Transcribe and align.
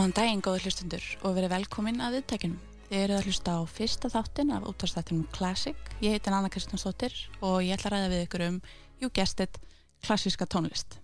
Góðan 0.00 0.14
daginn, 0.16 0.40
góður 0.40 0.62
hlustundur 0.64 1.06
og 1.28 1.34
verið 1.36 1.50
velkomin 1.52 1.98
að 2.00 2.14
viðtækjunum. 2.14 2.60
Þið 2.86 3.02
eruð 3.02 3.18
að 3.18 3.26
hlusta 3.28 3.52
á 3.52 3.60
fyrsta 3.68 4.08
þáttin 4.08 4.52
af 4.56 4.62
útvarstættinum 4.70 5.26
Classic. 5.36 5.90
Ég 6.00 6.14
heiti 6.14 6.30
Anna 6.32 6.48
Kristjánsdóttir 6.48 7.18
og 7.44 7.58
ég 7.60 7.74
ætla 7.74 7.90
að 7.90 7.92
ræða 7.92 8.06
við 8.14 8.22
ykkur 8.24 8.44
um, 8.46 8.56
you 9.02 9.10
guessed 9.12 9.42
it, 9.44 9.58
klassíska 10.00 10.46
tónlist. 10.48 10.96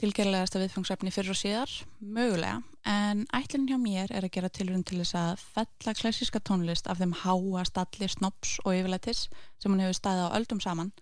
Tilgerlegasta 0.00 0.62
viðfangsefni 0.62 1.12
fyrir 1.12 1.34
og 1.34 1.36
síðar, 1.42 1.74
mögulega, 2.00 2.62
en 2.88 3.26
ætlinn 3.36 3.68
hjá 3.68 3.76
mér 3.82 4.16
er 4.16 4.30
að 4.30 4.32
gera 4.38 4.52
tilrönd 4.62 4.88
til 4.88 5.02
þess 5.02 5.18
að 5.20 5.44
fella 5.58 5.96
klassíska 6.00 6.40
tónlist 6.40 6.88
af 6.88 7.04
þeim 7.04 7.12
háa, 7.20 7.66
stalli, 7.68 8.08
snops 8.08 8.54
og 8.64 8.78
yfirleitis 8.78 9.26
sem 9.60 9.68
hún 9.68 9.84
hefur 9.84 10.00
staðið 10.00 10.32
á 10.32 10.36
öldum 10.40 10.64
saman 10.64 10.94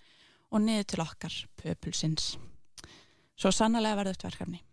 og 0.51 0.67
niður 0.67 0.91
til 0.91 1.07
okkar, 1.07 1.41
pöpulsins. 1.63 2.33
Svo 3.39 3.55
sannlega 3.55 4.03
verðuft 4.03 4.27
verkefni. 4.27 4.65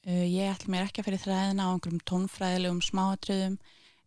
Uh, 0.00 0.24
ég 0.24 0.48
ætl 0.48 0.70
mér 0.72 0.86
ekki 0.86 1.02
að 1.02 1.10
fyrir 1.10 1.20
þræðina 1.20 1.66
á 1.68 1.72
einhverjum 1.74 2.04
tónfræðilegum 2.08 2.78
smáatriðum 2.80 3.58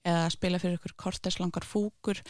eða 0.01 0.23
að 0.23 0.31
spila 0.33 0.59
fyrir 0.61 0.79
ykkur 0.79 0.95
korteslangar 0.97 1.67
fúkur 1.69 2.21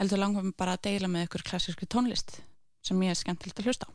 heldur 0.00 0.22
langum 0.22 0.54
bara 0.56 0.78
að 0.78 0.86
deila 0.88 1.10
með 1.12 1.26
ykkur 1.26 1.44
klassíski 1.50 1.88
tónlist 1.92 2.38
sem 2.80 3.02
ég 3.04 3.12
er 3.12 3.20
skemmtilegt 3.20 3.60
að 3.60 3.68
hlusta 3.68 3.90
á. 3.90 3.92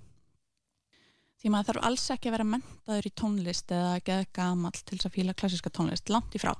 Því 1.41 1.49
maður 1.53 1.69
þarf 1.71 1.87
alls 1.89 2.05
ekki 2.13 2.29
að 2.29 2.37
vera 2.37 2.47
mentaður 2.51 3.09
í 3.09 3.13
tónlist 3.17 3.73
eða 3.73 3.89
að 3.95 4.05
geða 4.11 4.29
gamall 4.37 4.77
til 4.77 4.95
þess 4.99 5.09
að 5.09 5.17
fíla 5.17 5.37
klassíska 5.41 5.73
tónlist 5.73 6.13
langt 6.13 6.37
í 6.37 6.43
frá. 6.45 6.53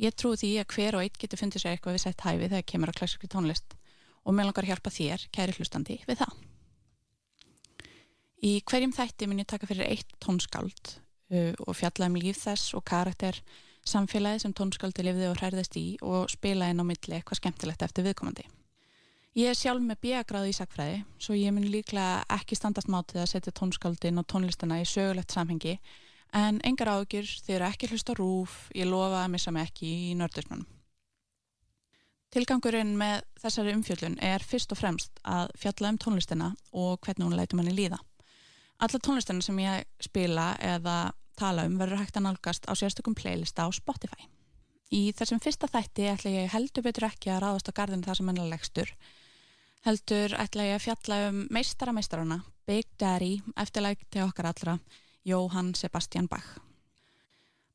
Ég 0.00 0.16
trú 0.16 0.32
því 0.40 0.54
að 0.64 0.74
hver 0.74 0.96
og 0.96 1.04
einn 1.04 1.20
getur 1.20 1.40
fundið 1.44 1.66
sér 1.66 1.76
eitthvað 1.76 1.98
við 1.98 2.04
sett 2.08 2.24
hæfi 2.24 2.48
þegar 2.48 2.68
kemur 2.72 2.96
á 2.96 2.98
klassíski 2.98 3.28
tónlist 3.28 3.76
og 4.24 4.32
mér 4.32 4.48
langar 4.48 4.64
að 4.64 4.72
hjálpa 4.72 4.96
þér, 4.96 5.28
kæri 5.36 5.60
hlustandi, 5.60 6.00
við 6.08 6.24
það. 6.24 6.36
Í 8.44 8.52
hverjum 8.64 8.96
þætti 8.96 9.28
minn 9.28 9.44
ég 9.44 9.52
taka 9.52 9.68
fyrir 9.68 9.92
eitt 9.92 10.16
tónskáld 10.24 10.98
uh, 11.34 11.52
og 11.66 11.76
fjalla 11.78 12.08
um 12.10 12.18
líf 12.18 12.40
þess 12.42 12.74
og 12.78 12.84
karakter 12.88 13.40
samfélagi 13.84 14.44
sem 14.44 14.54
tónskáldi 14.56 15.04
lifði 15.04 15.28
og 15.28 15.40
hærðist 15.42 15.76
í 15.76 15.86
og 16.02 16.30
spila 16.32 16.70
inn 16.72 16.80
á 16.80 16.84
milli 16.86 17.18
eitthvað 17.18 17.42
skemmtilegt 17.42 17.84
eftir 17.84 18.06
viðkomandi. 18.06 18.46
Ég 19.34 19.50
er 19.50 19.58
sjálf 19.58 19.82
með 19.82 19.98
bíagráð 20.04 20.48
í 20.52 20.54
sakfræði 20.54 20.98
svo 21.18 21.34
ég 21.34 21.50
mun 21.52 21.66
líklega 21.66 22.22
ekki 22.36 22.54
standast 22.54 22.90
mátið 22.92 23.24
að 23.24 23.32
setja 23.32 23.54
tónskáldin 23.58 24.20
og 24.22 24.28
tónlistina 24.30 24.78
í 24.78 24.86
sögulegt 24.86 25.34
samhengi 25.34 25.74
en 26.34 26.60
engar 26.66 26.92
ágjur 26.92 27.26
þeir 27.26 27.56
eru 27.56 27.66
ekki 27.68 27.90
hlust 27.90 28.10
á 28.10 28.14
rúf, 28.14 28.54
ég 28.74 28.86
lofa 28.86 29.24
að 29.24 29.34
missa 29.34 29.50
mig 29.54 29.66
ekki 29.68 29.90
í 30.12 30.14
nördismannum. 30.18 30.70
Tilgangurinn 32.34 32.96
með 32.98 33.20
þessari 33.38 33.74
umfjöldun 33.76 34.16
er 34.18 34.42
fyrst 34.42 34.72
og 34.74 34.80
fremst 34.80 35.20
að 35.22 35.52
fjalla 35.58 35.92
um 35.92 35.98
tónlistina 36.02 36.48
og 36.74 36.98
hvernig 37.06 37.28
hún 37.28 37.36
lætum 37.38 37.60
henni 37.62 37.74
líða. 37.76 38.00
Alla 38.82 38.98
tónlistina 38.98 39.42
sem 39.42 39.60
ég 39.62 39.84
spila 40.02 40.48
eða 40.58 40.96
tala 41.38 41.66
um 41.68 41.76
verður 41.80 42.02
hægt 42.02 42.16
að 42.18 42.26
nálgast 42.28 42.68
á 42.70 42.72
sérstökum 42.78 43.16
playlista 43.18 43.66
á 43.66 43.68
Spotify. 43.74 44.28
Í 44.94 45.10
þessum 45.16 45.40
fyrsta 45.42 45.68
þætti 45.70 46.08
ætla 46.12 46.32
ég 46.34 46.52
heldur 46.52 46.84
betur 46.86 47.08
ekki 47.08 47.32
að 47.32 47.42
ráðast 47.44 47.70
á 47.70 47.76
gardinu 47.76 48.06
það 48.06 48.18
sem 48.20 48.30
ennalegstur. 48.32 48.92
Heldur 49.84 50.36
ætla 50.40 50.68
ég 50.68 50.78
að 50.78 50.84
fjalla 50.86 51.18
um 51.28 51.40
meistara 51.52 51.92
meistarana, 51.96 52.38
Big 52.64 52.86
Daddy, 53.00 53.40
eftirlægt 53.60 54.06
til 54.10 54.24
okkar 54.24 54.52
allra, 54.52 54.78
Jóhann 55.24 55.74
Sebastian 55.76 56.28
Bach. 56.28 56.56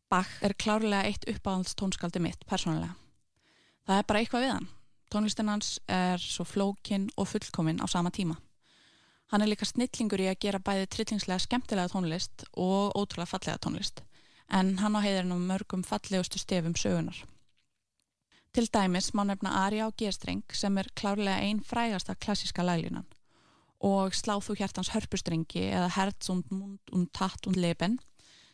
Bach 0.09 0.31
er 0.41 0.55
klárlega 0.57 1.05
eitt 1.05 1.27
uppáhalds 1.30 1.75
tónskaldi 1.77 2.21
mitt, 2.23 2.41
persónulega. 2.49 2.95
Það 3.85 4.02
er 4.02 4.07
bara 4.09 4.21
eitthvað 4.23 4.45
við 4.45 4.53
hann. 4.55 4.70
Tónlistin 5.09 5.49
hans 5.49 5.76
er 5.89 6.21
svo 6.21 6.45
flókin 6.45 7.09
og 7.17 7.30
fullkomin 7.30 7.81
á 7.81 7.86
sama 7.89 8.11
tíma. 8.14 8.37
Hann 9.29 9.43
er 9.45 9.51
líka 9.51 9.67
snillingur 9.67 10.23
í 10.23 10.29
að 10.31 10.39
gera 10.41 10.59
bæði 10.59 10.87
trillingslega 10.89 11.43
skemmtilega 11.43 11.91
tónlist 11.91 12.47
og 12.57 12.95
ótrúlega 12.97 13.29
fallega 13.29 13.61
tónlist 13.61 14.01
en 14.49 14.79
hann 14.81 14.97
á 14.97 15.05
heiðurinn 15.05 15.35
um 15.35 15.43
mörgum 15.45 15.83
fallegustu 15.85 16.39
stefum 16.41 16.73
sögunar. 16.73 17.19
Til 18.49 18.65
dæmis 18.73 19.11
má 19.13 19.21
nefna 19.29 19.51
Ari 19.67 19.83
á 19.85 19.93
G-streng 19.93 20.41
sem 20.57 20.77
er 20.81 20.89
klárlega 20.97 21.45
einn 21.45 21.61
frægasta 21.61 22.15
klassiska 22.17 22.65
laglínan 22.65 23.05
og 23.85 24.17
Sláð 24.17 24.47
þú 24.47 24.57
hjartans 24.59 24.89
hörpustrengi 24.95 25.69
eða 25.69 25.93
Herz 25.95 26.29
und 26.33 26.49
Mund 26.51 26.91
und 26.91 27.13
Tatt 27.13 27.45
und 27.47 27.55
Leben 27.55 27.99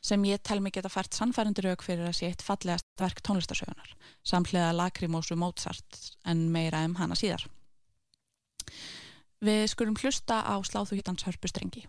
sem 0.03 0.21
ég 0.27 0.43
tel 0.43 0.59
mig 0.61 0.75
geta 0.75 0.91
fært 0.91 1.15
sannfærandur 1.15 1.71
auk 1.71 1.87
fyrir 1.87 2.05
að 2.05 2.19
sé 2.19 2.27
eitt 2.29 2.43
fallegast 2.45 2.85
verk 2.99 3.23
tónlistasögunar 3.23 3.95
samhliða 4.27 4.75
Lacrimósu 4.75 5.39
Mozart 5.39 6.03
en 6.25 6.49
meira 6.51 6.83
um 6.85 6.99
hana 6.99 7.15
síðar. 7.15 7.47
Við 9.43 9.67
skulum 9.73 9.97
hlusta 9.99 10.39
á 10.45 10.55
Sláðu 10.63 10.95
hjartans 10.99 11.25
hörpustrengi. 11.27 11.85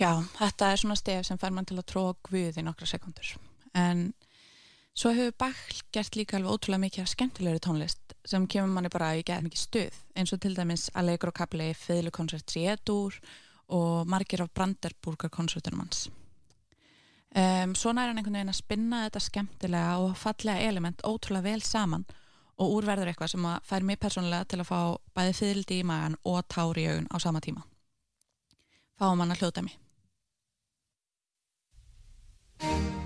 Já, 0.00 0.14
þetta 0.38 0.70
er 0.72 0.80
svona 0.80 0.96
stef 0.96 1.26
sem 1.28 1.38
fær 1.40 1.52
mann 1.52 1.66
til 1.68 1.76
að 1.76 1.90
tróða 1.92 2.14
guð 2.24 2.56
í 2.56 2.62
nokkra 2.64 2.86
sekundur 2.88 3.34
en 3.76 4.06
svo 4.96 5.12
hefur 5.12 5.34
Bach 5.42 5.82
gert 5.92 6.16
líka 6.16 6.38
alveg 6.38 6.54
ótrúlega 6.54 6.84
mikið 6.86 7.02
af 7.02 7.10
skemmtilegri 7.12 7.60
tónlist 7.66 8.14
sem 8.24 8.46
kemur 8.48 8.72
manni 8.72 8.90
bara 8.92 9.12
í 9.18 9.24
gerð 9.28 9.44
mikið 9.46 9.60
stuð 9.60 9.98
eins 10.16 10.32
og 10.32 10.40
til 10.40 10.54
dæmis 10.56 10.86
Allegro 10.96 11.34
Kapli, 11.36 11.74
Fiðlukonsert 11.76 12.48
Siedur 12.48 13.18
og 13.68 14.08
margir 14.08 14.40
af 14.40 14.48
Branderburger 14.56 15.28
konsertunum 15.28 15.84
hans 15.84 16.06
um, 17.36 17.76
Svona 17.76 18.06
er 18.06 18.14
hann 18.14 18.22
einhvern 18.22 18.40
veginn 18.40 18.54
að 18.54 18.58
spinna 18.62 19.02
þetta 19.04 19.24
skemmtilega 19.26 19.98
og 20.00 20.16
fallega 20.22 20.64
element 20.70 21.04
ótrúlega 21.04 21.50
vel 21.50 21.66
saman 21.66 22.08
og 22.56 22.78
úrverður 22.78 23.12
eitthvað 23.12 23.34
sem 23.34 23.50
að 23.52 23.68
fær 23.68 23.84
mér 23.84 24.00
persónulega 24.00 24.48
til 24.48 24.62
að 24.64 24.72
fá 24.72 24.80
bæði 25.16 25.36
fiðldi 25.42 25.82
í 25.82 25.86
magan 25.92 26.16
og 26.24 26.40
tári 26.48 26.88
í 26.88 26.90
augun 26.92 27.12
á 27.12 27.16
sama 27.20 27.40
tíma. 27.44 27.64
Fáum 29.00 29.20
hann 29.22 29.32
að 29.32 29.44
hljóta 29.44 29.64
mig. 29.64 29.78
Thank 32.60 32.92
you. 32.94 32.99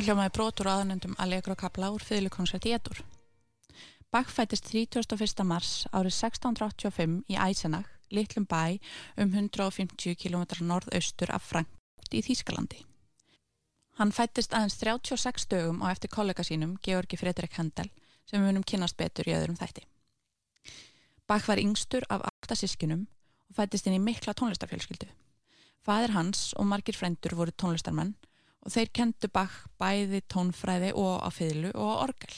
Þarna 0.00 0.14
hljómaði 0.14 0.32
brotur 0.32 0.68
aðanendum 0.70 1.16
Allegro 1.20 1.52
Kapla 1.60 1.90
úr 1.92 2.00
fyrlukonsert 2.00 2.64
í 2.64 2.70
etur. 2.72 3.02
Bach 4.08 4.30
fættist 4.32 4.70
31. 4.72 5.42
mars 5.44 5.72
árið 5.92 6.14
1685 6.16 7.18
í 7.28 7.36
Eisenach, 7.36 7.90
litlum 8.08 8.46
bæ 8.48 8.78
um 9.20 9.28
150 9.28 10.16
km 10.16 10.64
norðaustur 10.64 11.28
af 11.36 11.44
Frankfurt 11.44 12.16
í 12.16 12.22
Þýskalandi. 12.24 12.80
Hann 14.00 14.14
fættist 14.16 14.56
aðeins 14.56 14.78
36 14.80 15.44
dögum 15.52 15.84
á 15.84 15.92
eftir 15.92 16.08
kollega 16.16 16.48
sínum, 16.48 16.78
Georgi 16.80 17.20
Fredrik 17.20 17.60
Handel, 17.60 17.92
sem 18.24 18.40
munum 18.40 18.64
kynast 18.64 18.96
betur 18.96 19.28
í 19.28 19.36
öðrum 19.36 19.60
þætti. 19.60 19.84
Bach 21.28 21.44
var 21.44 21.60
yngstur 21.60 22.08
af 22.08 22.24
8 22.48 22.56
sískinum 22.56 23.04
og 23.52 23.60
fættist 23.60 23.84
inn 23.84 24.00
í 24.00 24.02
mikla 24.08 24.32
tónlistarfjölskyldu. 24.32 25.12
Fadir 25.84 26.16
hans 26.16 26.54
og 26.56 26.72
margir 26.72 26.96
frendur 26.96 27.36
voru 27.36 27.52
tónlistarmenn 27.52 28.16
og 28.64 28.72
þeir 28.74 28.90
kentu 28.92 29.30
Bach 29.32 29.56
bæði 29.80 30.22
tónfræði 30.28 30.92
og 30.98 31.22
á 31.24 31.28
fyrlu 31.32 31.70
og 31.74 31.88
á 31.88 31.96
orgel. 32.08 32.34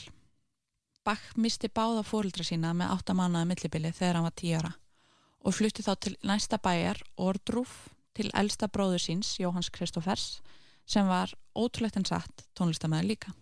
Bach 1.03 1.33
misti 1.35 1.67
báða 1.67 2.05
fórildra 2.07 2.45
sína 2.47 2.71
með 2.77 2.93
8 2.95 3.15
mannaða 3.17 3.49
millibili 3.49 3.91
þegar 3.91 4.19
hann 4.19 4.29
var 4.29 4.37
10 4.39 4.57
ára 4.61 4.73
og 5.43 5.55
flutti 5.57 5.83
þá 5.83 5.93
til 5.99 6.13
næsta 6.23 6.57
bæjar 6.63 7.01
Ordrúf 7.19 7.89
til 8.15 8.29
elsta 8.33 8.69
bróður 8.71 9.01
síns, 9.01 9.35
Jóhanns 9.41 9.71
Kristófers, 9.73 10.39
sem 10.85 11.07
var 11.07 11.33
ótrúlegt 11.55 11.97
en 11.99 12.05
satt 12.05 12.45
tónlistamæður 12.55 13.09
líka. 13.09 13.33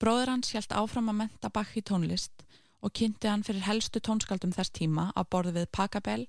Bróður 0.00 0.32
hans 0.32 0.52
hjælt 0.54 0.72
áfram 0.72 1.10
að 1.12 1.18
menta 1.24 1.50
Bach 1.52 1.76
í 1.76 1.82
tónlist 1.84 2.46
og 2.80 2.94
kynnti 2.96 3.28
hann 3.28 3.44
fyrir 3.44 3.66
helstu 3.66 4.00
tónskaldum 4.00 4.54
þess 4.56 4.72
tíma 4.72 5.10
á 5.12 5.20
borðu 5.28 5.58
við 5.58 5.68
Pachelbel 5.76 6.24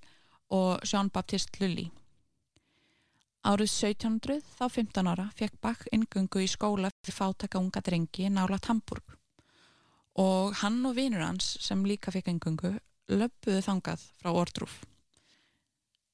og 0.51 0.83
Jean-Baptiste 0.83 1.61
Lully. 1.61 1.87
Árið 3.41 3.71
1700, 3.73 4.43
þá 4.59 4.65
15 4.69 5.07
ára, 5.09 5.23
fekk 5.33 5.55
Bach 5.61 5.81
ingöngu 5.89 6.43
í 6.43 6.49
skóla 6.49 6.91
fyrir 7.01 7.15
fátaka 7.15 7.57
unga 7.57 7.81
drengi 7.81 8.29
nálat 8.29 8.69
Hamburg 8.69 9.17
og 10.21 10.53
hann 10.59 10.81
og 10.85 10.95
vinur 10.97 11.23
hans 11.23 11.55
sem 11.63 11.81
líka 11.87 12.11
fekk 12.11 12.33
ingöngu 12.33 12.75
löpuðu 13.11 13.61
þangað 13.65 14.03
frá 14.19 14.31
Ordrúf. 14.31 14.81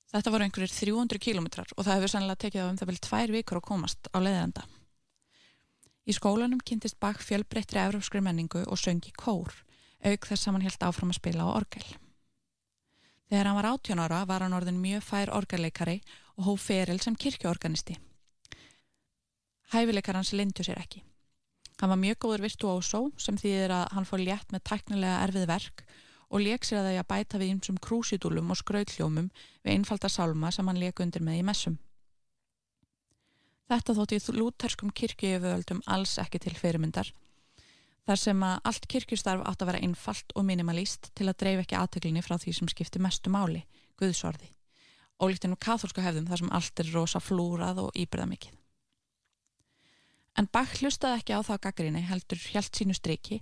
Þetta 0.07 0.31
voru 0.31 0.45
einhverjir 0.45 0.71
300 0.71 1.19
kílometrar 1.19 1.74
og 1.75 1.83
það 1.83 1.97
hefur 1.97 2.13
sannlega 2.13 2.41
tekið 2.45 2.63
á 2.63 2.69
um 2.69 2.77
það 2.79 2.91
vel 2.91 3.00
tvær 3.07 3.33
vikur 3.35 3.59
að 3.59 3.68
komast 3.68 4.09
á 4.13 4.18
leiðenda. 4.24 4.63
Í 6.07 6.15
skólanum 6.15 6.62
kynntist 6.63 7.00
Bach 7.03 7.19
fjölbreyttri 7.19 7.81
európskri 7.83 8.21
menningu 8.24 8.63
og 8.63 8.79
söngi 8.79 9.12
kór, 9.12 9.51
auk 10.05 10.29
þess 10.29 10.48
að 10.48 10.53
hann 10.55 10.67
held 10.69 10.86
áfram 10.88 11.12
að 11.12 11.19
spila 11.19 11.50
á 11.51 11.57
orgel. 11.57 11.84
Þegar 13.27 13.50
hann 13.50 13.60
var 13.60 13.69
18 13.74 14.00
ára 14.00 14.22
var 14.24 14.46
hann 14.46 14.55
orðin 14.55 14.79
mjög 14.79 15.03
fær 15.03 15.34
orgelleikari 15.36 15.98
og 16.00 16.26
hóf 16.46 16.67
feril 16.70 17.00
sem 17.01 17.15
kirkjuorganisti. 17.15 17.98
Hæfileikar 19.74 20.15
hans 20.15 20.34
lindu 20.34 20.63
sér 20.63 20.79
ekki. 20.79 21.03
Hann 21.82 21.91
var 21.91 22.00
mjög 22.01 22.20
góður 22.24 22.46
virtuósó 22.48 23.01
sem 23.22 23.38
þýðir 23.38 23.74
að 23.75 23.89
hann 23.94 24.08
fór 24.10 24.24
létt 24.24 24.53
með 24.53 24.63
tæknilega 24.70 25.20
erfið 25.27 25.48
verk 25.50 25.84
og 26.27 26.41
lék 26.44 26.65
sér 26.65 26.82
að 26.82 26.89
það 26.89 27.01
að 27.01 27.10
bæta 27.12 27.41
við 27.41 27.51
einsum 27.53 27.77
krúsidúlum 27.84 28.50
og 28.51 28.60
skrautljómum 28.60 29.29
við 29.63 29.74
einfalda 29.75 30.10
sálma 30.10 30.51
sem 30.51 30.67
hann 30.67 30.82
lék 30.82 31.03
undir 31.03 31.24
með 31.24 31.41
í 31.41 31.46
messum. 31.46 31.77
Þetta 33.67 33.96
þótti 33.98 34.20
lúterskum 34.36 34.91
kirkjuöföldum 34.96 35.84
alls 35.86 36.17
ekki 36.24 36.39
til 36.39 36.56
fyrirmyndar 36.56 37.12
þar 38.08 38.20
sem 38.22 38.44
að 38.48 38.60
allt 38.72 38.86
kirkjustarf 38.88 39.44
átt 39.44 39.63
að 39.63 39.74
vera 39.74 39.84
einfalt 39.84 40.36
og 40.36 40.46
minimalíst 40.48 41.12
til 41.13 41.27
að 41.27 41.39
dreif 41.44 41.63
ekki 41.65 41.75
aðtöklinni 41.75 42.24
frá 42.24 42.38
því 42.39 42.53
sem 42.56 42.70
skipti 42.72 43.01
mestu 43.03 43.34
máli, 43.34 43.65
Guðsorði. 44.00 44.48
Ólíkt 45.17 45.47
ennum 45.47 45.57
katholska 45.57 46.03
hefðum 46.05 46.27
þar 46.29 46.41
sem 46.43 46.53
allt 46.53 46.81
er 46.81 46.91
rosa 46.93 47.21
flúrað 47.24 47.81
og 47.88 47.95
íbyrða 47.97 48.27
mikið. 48.29 48.57
En 50.38 50.50
Bach 50.53 50.75
hlustaði 50.77 51.17
ekki 51.17 51.33
á 51.33 51.41
það 51.41 51.63
gaggrinni 51.65 52.03
heldur 52.05 52.41
hjælt 52.51 52.77
sínu 52.77 52.93
striki 52.93 53.39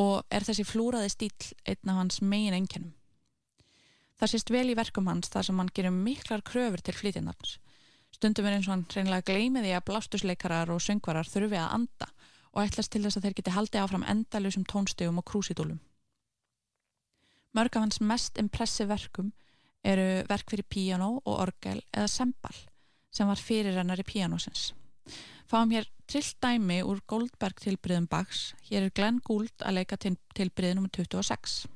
og 0.00 0.24
er 0.32 0.46
þessi 0.46 0.64
flúraði 0.64 1.10
stíl 1.12 1.50
einn 1.68 1.92
af 1.92 1.98
hans 1.98 2.22
megin 2.24 2.56
enginum. 2.56 2.94
Það 4.16 4.32
sést 4.32 4.52
vel 4.54 4.70
í 4.72 4.78
verkum 4.78 5.10
hans 5.10 5.28
þar 5.28 5.48
sem 5.48 5.60
hann 5.60 5.72
gerir 5.76 5.92
miklar 5.92 6.44
kröfur 6.46 6.80
til 6.80 6.96
flytjarnarns. 6.96 7.58
Stundum 8.12 8.46
er 8.46 8.56
eins 8.56 8.68
og 8.68 8.76
hann 8.76 8.86
reynilega 8.94 9.28
gleimiði 9.28 9.72
að 9.76 9.86
blástusleikarar 9.90 10.72
og 10.72 10.80
söngvarar 10.84 11.28
þurfi 11.28 11.58
að 11.60 11.72
anda 11.76 12.08
og 12.52 12.64
ætlast 12.64 12.92
til 12.92 13.02
þess 13.04 13.18
að 13.18 13.26
þeir 13.26 13.36
geti 13.40 13.54
haldið 13.56 13.82
áfram 13.82 14.08
endalusum 14.08 14.64
tónstegum 14.68 15.20
og 15.20 15.26
krúsidúlum. 15.28 15.80
Mörg 17.52 17.76
af 17.76 17.84
hans 17.84 18.00
mest 18.00 18.38
impressi 18.40 18.86
verkum 18.88 19.32
eru 19.84 20.22
verk 20.28 20.52
fyrir 20.52 20.68
piano 20.68 21.16
og 21.24 21.34
orgel 21.46 21.82
eða 21.90 22.08
sembal 22.10 22.54
sem 23.12 23.28
var 23.28 23.40
fyrirrennar 23.40 24.00
í 24.00 24.06
pianosins. 24.08 24.70
Fáum 25.50 25.72
hér 25.74 25.88
trillt 26.08 26.38
dæmi 26.40 26.80
úr 26.86 27.02
Goldberg 27.06 27.58
tilbriðum 27.60 28.06
Bachs. 28.08 28.54
Hér 28.70 28.86
er 28.86 28.94
Glenn 28.94 29.20
Gould 29.26 29.52
að 29.60 29.80
leika 29.80 29.98
til 30.00 30.16
tilbriðnum 30.36 30.88
26. 30.88 31.66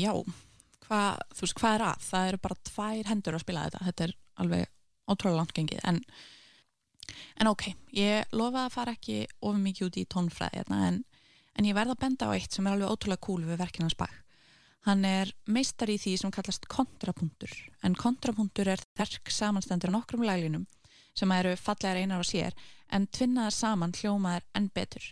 Já, 0.00 0.12
hvað, 0.86 1.22
þú 1.36 1.46
veist, 1.46 1.56
hvað 1.60 1.76
er 1.76 1.86
að? 1.86 2.04
Það 2.08 2.28
eru 2.30 2.42
bara 2.46 2.60
tvær 2.70 3.10
hendur 3.10 3.36
að 3.36 3.44
spila 3.44 3.64
þetta. 3.66 3.84
Þetta 3.88 4.06
er 4.06 4.14
alveg 4.44 4.66
ótrúlega 5.10 5.40
langt 5.40 5.54
gengið. 5.56 5.84
En, 5.90 6.00
en 7.42 7.50
ok, 7.50 7.68
ég 7.96 8.34
lofa 8.36 8.66
að 8.66 8.74
fara 8.76 8.96
ekki 8.96 9.20
ofið 9.40 9.62
mikið 9.66 9.88
út 9.88 10.00
í 10.00 10.08
tónfræði 10.14 10.60
hérna, 10.60 10.80
en, 10.88 10.98
en 11.58 11.68
ég 11.68 11.76
verða 11.76 11.96
að 11.96 12.02
benda 12.06 12.30
á 12.30 12.34
eitt 12.36 12.56
sem 12.56 12.66
er 12.66 12.76
alveg 12.76 12.94
ótrúlega 12.94 13.26
cool 13.26 13.46
við 13.46 13.62
verkinans 13.62 13.98
bak. 13.98 14.18
Hann 14.88 15.04
er 15.04 15.28
meistar 15.44 15.90
í 15.92 15.98
því 16.00 16.14
sem 16.16 16.32
kallast 16.32 16.64
kontrapunktur. 16.72 17.52
En 17.84 17.96
kontrapunktur 17.98 18.70
er 18.72 18.80
þerk 18.96 19.28
samanstendur 19.28 19.92
á 19.92 19.96
nokkrum 19.98 20.24
laglinum 20.24 20.64
sem 21.16 21.32
eru 21.34 21.52
fallegar 21.58 21.98
einar 22.00 22.22
á 22.22 22.24
sér 22.24 22.54
en 22.94 23.08
tvinnaðar 23.10 23.52
saman 23.52 23.92
hljómaðar 23.92 24.46
enn 24.56 24.70
betur 24.72 25.04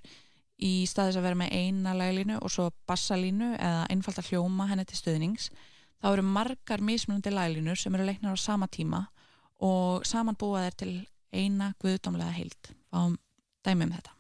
í 0.59 0.87
staðis 0.91 1.19
að 1.19 1.29
vera 1.29 1.39
með 1.39 1.55
eina 1.55 1.95
laglínu 1.97 2.39
og 2.43 2.51
svo 2.53 2.69
bassalínu 2.89 3.53
eða 3.57 3.87
einfalda 3.93 4.25
hljóma 4.27 4.67
henni 4.71 4.87
til 4.89 4.99
stöðnings 4.99 5.51
þá 6.03 6.11
eru 6.13 6.27
margar 6.27 6.83
mismunandi 6.83 7.33
laglínur 7.35 7.79
sem 7.79 7.95
eru 7.95 8.09
leiknar 8.09 8.35
á 8.35 8.39
sama 8.39 8.67
tíma 8.67 9.07
og 9.63 10.07
saman 10.07 10.39
búa 10.39 10.67
þeir 10.67 10.79
til 10.83 10.93
eina 11.35 11.73
guðdómlega 11.83 12.35
heild. 12.39 12.75
Á 12.95 13.11
dæmum 13.67 13.93
þetta 13.99 14.15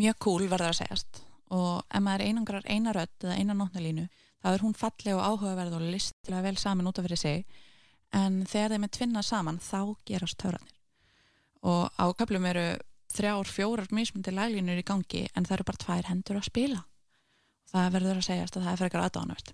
mjög 0.00 0.18
cool 0.24 0.48
verður 0.48 0.72
að 0.72 0.80
segjast. 0.80 1.22
Og 1.54 1.80
ef 1.86 2.04
maður 2.04 2.26
einangrar 2.28 2.66
eina 2.66 2.94
rödd 2.94 3.26
eða 3.26 3.38
eina 3.38 3.56
nótnalínu 3.56 4.06
þá 4.40 4.50
er 4.52 4.64
hún 4.64 4.76
falleg 4.76 5.16
og 5.16 5.24
áhugaverð 5.26 5.78
og 5.78 5.86
listilega 5.92 6.44
vel 6.46 6.58
saman 6.60 6.90
út 6.90 7.00
af 7.00 7.06
fyrir 7.08 7.20
sig. 7.20 7.44
En 8.16 8.42
þegar 8.48 8.74
þeim 8.74 8.86
er 8.86 8.94
tvinnað 8.96 9.28
saman 9.28 9.62
þá 9.62 9.80
gerast 10.08 10.40
töfranir 10.40 10.76
og 11.60 11.90
áköplum 12.00 12.46
eru 12.48 12.68
þrjár, 13.12 13.44
fjórar 13.44 13.90
mismundi 13.92 14.32
laglínur 14.32 14.80
í 14.80 14.86
gangi 14.86 15.26
en 15.36 15.44
það 15.44 15.58
eru 15.58 15.66
bara 15.68 15.82
tvær 15.84 16.08
hendur 16.08 16.38
að 16.40 16.46
spila. 16.48 16.84
Það 17.68 17.90
verður 17.98 18.20
að 18.22 18.28
segjast 18.30 18.56
að 18.56 18.64
það 18.64 18.72
er 18.72 18.80
frekar 18.80 19.04
aðdánavert 19.04 19.52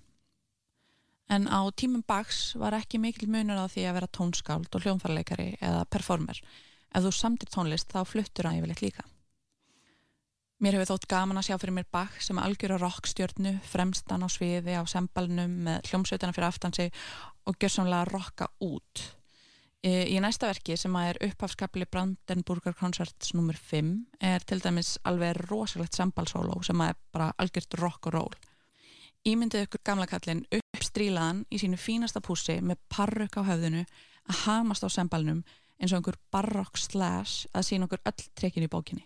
en 1.29 1.49
á 1.51 1.61
tímum 1.75 2.05
baks 2.07 2.55
var 2.55 2.77
ekki 2.79 3.01
mikil 3.03 3.29
munur 3.31 3.59
á 3.59 3.67
því 3.67 3.89
að 3.89 3.99
vera 3.99 4.15
tónskáld 4.19 4.71
og 4.71 4.85
hljónfarleikari 4.85 5.57
eða 5.59 5.85
performer. 5.91 6.39
Ef 6.95 7.03
þú 7.03 7.13
samtir 7.13 7.51
tónlist 7.51 7.91
þá 7.91 8.05
fluttur 8.07 8.49
að 8.49 8.61
yfirleitt 8.61 8.85
líka 8.85 9.07
Mér 10.57 10.73
hefur 10.73 10.89
þótt 10.95 11.05
gaman 11.11 11.37
að 11.37 11.51
sjá 11.51 11.57
fyrir 11.61 11.75
mér 11.77 11.89
Bach 11.93 12.15
sem 12.25 12.39
algjör 12.41 12.79
á 12.81 12.85
rockstjörnu, 12.87 13.59
fremstan 13.69 14.23
á 14.25 14.29
sviði 14.33 14.73
á 14.81 14.89
sembalnum 14.89 15.53
með 15.67 15.91
hljómsveitana 15.91 16.33
fyrir 16.33 16.47
aftansi 16.49 16.87
og 17.45 17.59
gjör 17.61 17.73
samlega 17.75 18.07
rocka 18.09 18.47
út. 18.65 19.03
Í 19.85 20.17
næsta 20.25 20.49
verki 20.49 20.79
sem 20.81 20.95
að 20.97 21.11
er 21.11 21.19
upphafskapli 21.27 21.85
Brandenburger 21.93 22.73
Concerts 22.79 23.35
nr. 23.37 23.59
5 23.69 23.91
er 24.25 24.47
til 24.49 24.59
dæmis 24.65 24.95
alveg 25.05 25.43
rosalegt 25.51 25.99
sembalsóló 25.99 26.57
sem 26.65 26.81
að 26.81 26.95
er 26.95 26.97
bara 27.13 27.27
algjört 27.37 27.77
rock 27.83 28.09
og 28.09 28.17
roll. 28.17 28.39
Ímyndið 29.29 29.67
ykkur 29.67 29.83
gamla 29.85 30.07
kallin 30.09 30.41
uppstrílaðan 30.57 31.43
í 31.53 31.61
sínu 31.61 31.77
fínasta 31.77 32.23
pússi 32.25 32.57
með 32.65 32.81
parruk 32.89 33.37
á 33.37 33.45
höfðinu 33.45 33.85
að 34.25 34.41
hamast 34.47 34.89
á 34.89 34.91
sembalnum 34.97 35.45
eins 35.77 35.93
og 35.93 36.01
einhver 36.01 36.17
barrock 36.33 36.81
slash 36.81 37.45
að 37.53 37.69
sína 37.69 37.91
okkur 37.91 38.01
öll 38.09 38.27
trekin 38.33 38.65
í 38.65 38.73
bókinni 38.73 39.05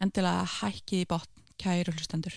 endilega 0.00 0.46
hækkið 0.60 1.04
í 1.04 1.10
botn 1.10 1.44
kæru 1.60 1.96
hlustendur 1.96 2.36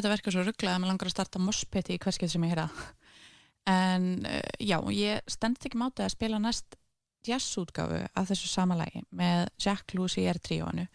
Þetta 0.00 0.14
verkar 0.14 0.32
svo 0.32 0.42
rugglega 0.46 0.72
að 0.72 0.80
maður 0.80 0.90
langar 0.94 1.08
að 1.10 1.12
starta 1.12 1.40
mospiti 1.44 1.92
í 1.92 1.98
hverskið 2.00 2.30
sem 2.32 2.44
ég 2.46 2.52
heyra. 2.54 2.62
En 3.68 4.04
uh, 4.24 4.38
já, 4.56 4.78
ég 4.96 5.26
stend 5.28 5.58
ekki 5.60 5.76
mátið 5.76 6.06
að 6.06 6.14
spila 6.14 6.38
næst 6.40 6.78
jazzútgafu 7.28 7.98
af 8.08 8.30
þessu 8.30 8.48
samalægi 8.48 9.02
með 9.12 9.50
Jack 9.60 9.92
Lucy 9.98 10.24
er 10.24 10.40
tríóanu. 10.40 10.86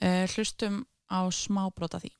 Uh, 0.00 0.24
hlustum 0.32 0.86
á 1.12 1.28
smábróta 1.28 2.00
því. 2.00 2.14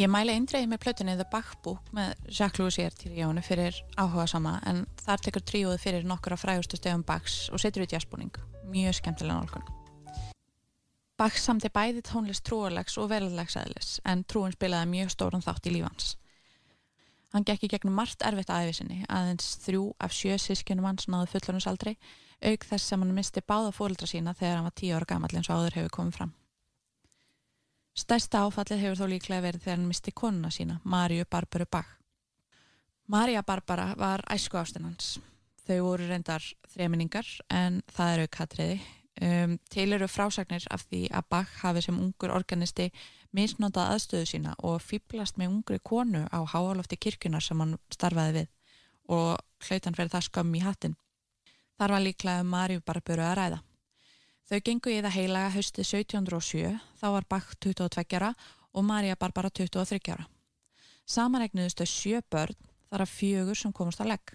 Ég 0.00 0.08
mæla 0.08 0.32
eindreið 0.32 0.68
með 0.70 0.78
plötunni 0.80 1.12
The 1.18 1.26
Bach 1.28 1.50
Book 1.60 1.90
með 1.92 2.14
Jacques 2.32 2.56
Louisier 2.62 2.94
til 2.96 3.10
Jónu 3.18 3.42
fyrir 3.44 3.76
áhuga 4.00 4.24
sama 4.30 4.54
en 4.70 4.86
þar 5.02 5.20
tekur 5.26 5.44
tríóð 5.44 5.76
fyrir 5.82 6.06
nokkura 6.08 6.38
frægustu 6.40 6.78
stegum 6.78 7.02
Bachs 7.04 7.50
og 7.52 7.60
setur 7.60 7.84
út 7.84 7.92
jæspúning. 7.92 8.32
Mjög 8.72 8.96
skemmtilega 8.96 9.42
nálgun. 9.42 9.66
Bach 11.20 11.36
samti 11.36 11.68
bæði 11.68 12.00
tónlist 12.08 12.46
trúarlegs 12.48 12.96
og 12.96 13.10
verðlegs 13.12 13.58
aðlis 13.60 13.92
en 14.08 14.24
trúin 14.24 14.56
spilaði 14.56 14.88
mjög 14.94 15.12
stóran 15.18 15.44
þátt 15.44 15.68
í 15.68 15.76
lífans. 15.76 16.14
Hann 17.34 17.44
gekk 17.44 17.68
í 17.68 17.72
gegnum 17.74 18.00
margt 18.00 18.24
erfitt 18.24 18.56
aðeisinni 18.56 19.02
aðeins 19.04 19.52
þrjú 19.66 19.90
af 20.00 20.16
sjö 20.16 20.40
sískinum 20.40 20.88
hans 20.88 21.10
náðu 21.12 21.34
fullorðinsaldri 21.34 21.98
auk 22.40 22.70
þess 22.72 22.88
sem 22.88 23.04
hann 23.04 23.12
misti 23.20 23.44
báða 23.44 23.76
fórildra 23.76 24.08
sína 24.08 24.32
þegar 24.32 24.62
hann 24.62 24.70
var 24.70 24.80
tíu 24.80 24.96
ára 24.96 25.12
gammal 25.12 25.34
eins 25.34 25.52
og 25.52 25.60
áður 25.60 25.82
hefur 25.82 25.98
komið 26.00 26.22
fram. 26.22 26.38
Stærsta 28.00 28.46
áfallið 28.46 28.80
hefur 28.80 28.96
þó 28.96 29.08
líklega 29.10 29.44
verið 29.44 29.64
þegar 29.64 29.76
hann 29.76 29.88
misti 29.90 30.12
konuna 30.16 30.50
sína, 30.54 30.78
Marju 30.88 31.26
Barbaru 31.28 31.66
Bach. 31.68 31.90
Marja 33.12 33.42
Barbara 33.42 33.90
var 33.98 34.22
æsku 34.30 34.56
ástinans. 34.56 35.18
Þau 35.66 35.82
voru 35.84 36.06
reyndar 36.08 36.44
þreminningar 36.72 37.28
en 37.52 37.82
það 37.92 38.12
eru 38.14 38.30
katriði. 38.36 38.80
Um, 39.20 39.58
til 39.68 39.90
eru 39.92 40.08
frásagnir 40.08 40.64
af 40.72 40.86
því 40.88 41.02
að 41.12 41.28
Bach 41.34 41.56
hafi 41.60 41.82
sem 41.84 41.98
ungur 42.00 42.32
organisti 42.32 42.88
misnótað 43.36 43.92
aðstöðu 43.96 44.30
sína 44.30 44.54
og 44.64 44.80
fýblast 44.80 45.36
með 45.36 45.58
ungri 45.58 45.80
konu 45.84 46.24
á 46.32 46.40
háalofti 46.40 46.96
kirkunar 46.96 47.44
sem 47.44 47.60
hann 47.60 47.76
starfaði 47.92 48.38
við 48.38 48.48
og 49.10 49.66
hlautan 49.66 49.98
fyrir 49.98 50.14
það 50.14 50.28
skömm 50.30 50.54
í 50.56 50.62
hattin. 50.64 50.96
Þar 51.76 51.96
var 51.98 52.06
líklega 52.06 52.46
Marju 52.46 52.80
Barbaru 52.86 53.26
að 53.26 53.36
ræða. 53.42 53.60
Þau 54.50 54.58
gengu 54.66 54.90
í 54.90 54.98
það 54.98 55.14
heilaga 55.14 55.50
hausti 55.54 55.84
1707, 55.86 56.70
þá 56.98 57.04
var 57.14 57.26
Bach 57.30 57.52
22 57.62 58.16
ára 58.18 58.32
og 58.74 58.82
Marja 58.82 59.14
Barbara 59.14 59.46
23 59.46 60.10
ára. 60.10 60.24
Samanregnuðustu 61.06 61.86
sjö 61.86 62.18
börn 62.26 62.58
þar 62.90 63.04
af 63.04 63.12
fjögur 63.14 63.58
sem 63.60 63.70
komast 63.70 64.02
að 64.02 64.10
legg. 64.10 64.32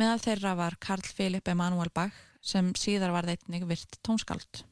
Meðal 0.00 0.22
þeirra 0.24 0.54
var 0.56 0.78
Karl 0.80 1.04
Philipp 1.04 1.52
Emanuel 1.52 1.92
Bach 1.92 2.16
sem 2.40 2.72
síðar 2.72 3.12
var 3.12 3.28
þeitnig 3.28 3.68
virt 3.68 4.00
tónskald. 4.00 4.62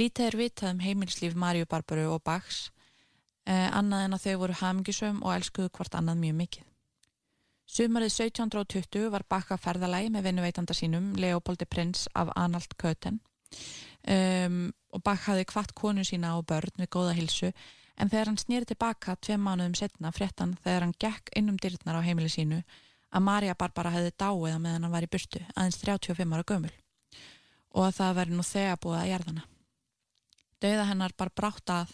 Lítið 0.00 0.30
er 0.30 0.38
vitað 0.40 0.72
um 0.72 0.82
heimilslíf 0.86 1.36
Marju 1.36 1.68
Barbaru 1.68 2.06
og 2.14 2.24
Bachs, 2.24 2.70
eh, 3.44 3.68
annað 3.68 4.06
en 4.06 4.16
að 4.16 4.24
þau 4.24 4.36
voru 4.46 4.58
hamingisum 4.62 5.20
og 5.20 5.36
elskuðu 5.36 5.68
hvort 5.76 6.00
annað 6.00 6.24
mjög 6.24 6.40
mikið. 6.40 6.67
Sumarið 7.68 8.14
1720 8.14 9.10
var 9.12 9.26
Bakka 9.28 9.58
ferðalagi 9.60 10.08
með 10.12 10.30
vinnuveitanda 10.30 10.76
sínum 10.76 11.10
Leopoldi 11.20 11.66
Prins 11.68 12.06
af 12.16 12.30
Anhalt 12.34 12.72
Köten 12.80 13.20
um, 14.08 14.70
og 14.94 15.04
Bakka 15.04 15.34
hafði 15.34 15.44
kvart 15.52 15.74
konu 15.76 16.04
sína 16.06 16.32
á 16.32 16.38
börn 16.40 16.80
við 16.80 16.88
góða 16.96 17.12
hilsu 17.18 17.52
en 17.98 18.08
þegar 18.08 18.30
hann 18.30 18.40
snýri 18.40 18.68
tilbaka 18.70 19.18
tvei 19.20 19.36
mánuðum 19.36 19.76
setna 19.76 20.12
fréttan 20.16 20.56
þegar 20.64 20.86
hann 20.86 20.96
gekk 21.02 21.32
innum 21.36 21.58
dyrtnar 21.60 22.00
á 22.00 22.06
heimili 22.06 22.32
sínu 22.32 22.62
að 23.12 23.24
Marja 23.28 23.56
Barbara 23.58 23.92
hefði 23.92 24.14
dáið 24.16 24.54
að 24.54 24.62
meðan 24.64 24.86
hann 24.86 24.94
var 24.94 25.04
í 25.04 25.10
burtu 25.12 25.42
aðeins 25.54 25.80
35 25.82 26.36
ára 26.36 26.48
gömul 26.48 26.72
og 27.76 27.84
að 27.84 27.96
það 27.98 28.16
veri 28.18 28.36
nú 28.36 28.44
þegar 28.46 28.80
búið 28.82 29.00
að 29.00 29.10
gerðana. 29.12 29.44
Dauða 30.58 30.86
hennar 30.88 31.14
bara 31.18 31.36
brátt 31.36 31.72
að 31.74 31.92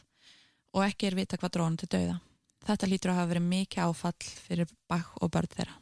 og 0.74 0.87
ekki 0.87 1.08
er 1.08 1.18
vita 1.18 1.38
hvað 1.38 1.54
drónu 1.56 1.80
til 1.82 1.90
dauða. 1.90 2.16
Þetta 2.64 2.88
lítur 2.88 3.12
að 3.12 3.18
hafa 3.20 3.31
verið 3.35 3.48
mikið 3.50 3.85
áfall 3.85 4.29
fyrir 4.46 4.70
bakk 4.88 5.18
og 5.20 5.33
börn 5.35 5.50
þeirra. 5.53 5.74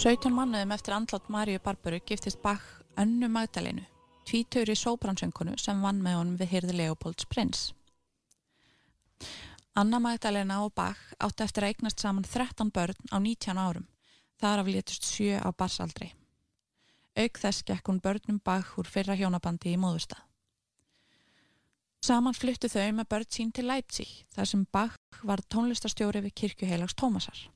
17 0.00 0.32
mannuðum 0.32 0.70
eftir 0.72 0.94
andlátt 0.96 1.26
Maríu 1.28 1.60
Barbaru 1.60 1.98
giftist 2.08 2.38
Bach 2.40 2.62
önnu 2.96 3.28
Magdalenu, 3.28 3.82
tvítöri 4.24 4.72
sóbransöngunu 4.72 5.58
sem 5.60 5.82
vann 5.84 6.00
með 6.00 6.16
honum 6.16 6.38
við 6.40 6.48
hyrði 6.54 6.76
Leopolds 6.78 7.28
prins. 7.28 7.66
Anna 9.76 10.00
Magdalena 10.00 10.62
og 10.64 10.72
Bach 10.72 11.02
átti 11.20 11.44
eftir 11.44 11.68
að 11.68 11.74
eignast 11.74 12.00
saman 12.00 12.24
13 12.24 12.72
börn 12.72 13.12
á 13.12 13.20
19 13.20 13.60
árum, 13.60 13.84
þar 14.40 14.64
af 14.64 14.72
létust 14.72 15.04
7 15.04 15.36
á 15.36 15.52
barsaldri. 15.52 16.14
Auk 17.20 17.44
þess 17.44 17.68
gekk 17.68 17.92
hún 17.92 18.00
börnum 18.00 18.40
Bach 18.40 18.72
úr 18.80 18.88
fyrra 18.88 19.20
hjónabandi 19.20 19.76
í 19.76 19.78
móðustad. 19.84 20.24
Saman 22.00 22.32
fluttu 22.32 22.72
þau 22.72 22.88
með 22.88 23.12
börn 23.12 23.28
sín 23.28 23.52
til 23.52 23.68
Leipzig, 23.68 24.24
þar 24.32 24.48
sem 24.48 24.66
Bach 24.72 24.96
var 25.20 25.44
tónlistastjóri 25.44 26.24
við 26.24 26.38
kirkjuheilags 26.40 26.96
Tómasar. 26.96 27.50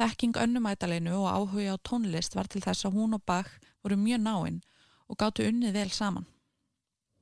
Þekking 0.00 0.38
önnumætalinu 0.40 1.18
og 1.20 1.28
áhuga 1.28 1.76
á 1.76 1.84
tónlist 1.84 2.36
var 2.36 2.48
til 2.48 2.62
þess 2.64 2.86
að 2.88 2.96
hún 2.96 3.16
og 3.16 3.24
Bach 3.28 3.50
voru 3.84 3.98
mjög 4.00 4.22
náinn 4.24 4.60
og 5.08 5.18
gáttu 5.20 5.44
unnið 5.44 5.76
vel 5.76 5.90
saman. 5.92 6.26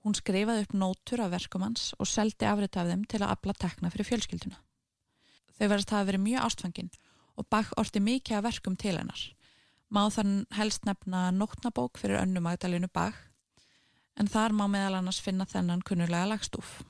Hún 0.04 0.14
skrifaði 0.16 0.64
upp 0.64 0.74
nótur 0.78 1.20
af 1.24 1.32
verkumans 1.34 1.90
og 1.98 2.08
seldi 2.08 2.46
afrið 2.48 2.78
af 2.80 2.88
þeim 2.88 3.02
til 3.04 3.20
að 3.20 3.32
afla 3.34 3.54
tekna 3.58 3.90
fyrir 3.92 4.08
fjölskylduna. 4.08 4.60
Þau 5.58 5.66
verðast 5.66 5.92
hafa 5.92 6.08
verið 6.08 6.24
mjög 6.24 6.46
ástfangin 6.46 6.92
og 7.36 7.48
Bach 7.50 7.74
orti 7.80 8.00
mikið 8.00 8.38
af 8.38 8.46
verkum 8.46 8.76
til 8.76 8.96
hennar. 8.96 9.20
Má 9.90 10.06
þann 10.14 10.46
helst 10.54 10.86
nefna 10.86 11.28
nótnabók 11.34 11.98
fyrir 11.98 12.22
önnumætalinu 12.22 12.88
Bach 12.88 13.18
en 14.16 14.30
þar 14.30 14.54
má 14.54 14.68
meðal 14.70 15.00
annars 15.00 15.20
finna 15.20 15.48
þennan 15.48 15.82
kunnulega 15.82 16.28
lagstúf. 16.30 16.80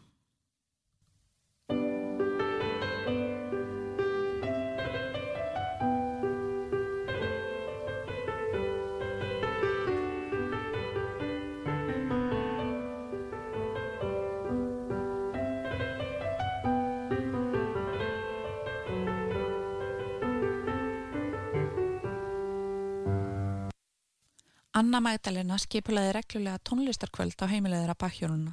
Anna 24.70 25.00
Magdalena 25.02 25.56
skipulaði 25.59 26.12
reglulega 26.14 26.61
tónlistarkvöld 26.62 27.42
á 27.42 27.50
heimilegðara 27.50 27.96
Bach-hjónuna 27.98 28.52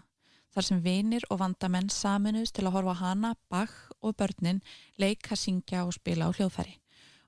þar 0.56 0.66
sem 0.66 0.80
vinir 0.82 1.28
og 1.30 1.38
vandamenn 1.44 1.92
saminuðst 1.94 2.56
til 2.58 2.66
að 2.66 2.74
horfa 2.74 2.96
hana, 3.04 3.36
Bach 3.54 3.92
og 4.02 4.16
börnin 4.18 4.64
leika, 4.98 5.38
syngja 5.38 5.84
og 5.86 5.94
spila 5.94 6.26
á 6.26 6.34
hljóðfæri 6.34 6.74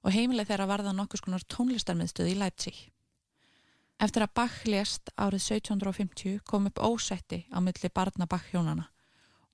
og 0.01 0.15
heimileg 0.15 0.49
þeirra 0.49 0.65
varða 0.73 0.95
nokkus 0.97 1.21
konar 1.21 1.45
tónlistarmiðstöð 1.53 2.31
í 2.33 2.35
Leipzig. 2.41 2.81
Eftir 4.01 4.25
að 4.25 4.33
Bach 4.41 4.57
lést 4.65 5.13
árið 5.13 5.45
1750 5.59 6.41
kom 6.49 6.65
upp 6.71 6.81
ósetti 6.81 7.43
á 7.53 7.61
milli 7.61 7.93
barna 7.93 8.25
Bach-hjónana 8.25 8.89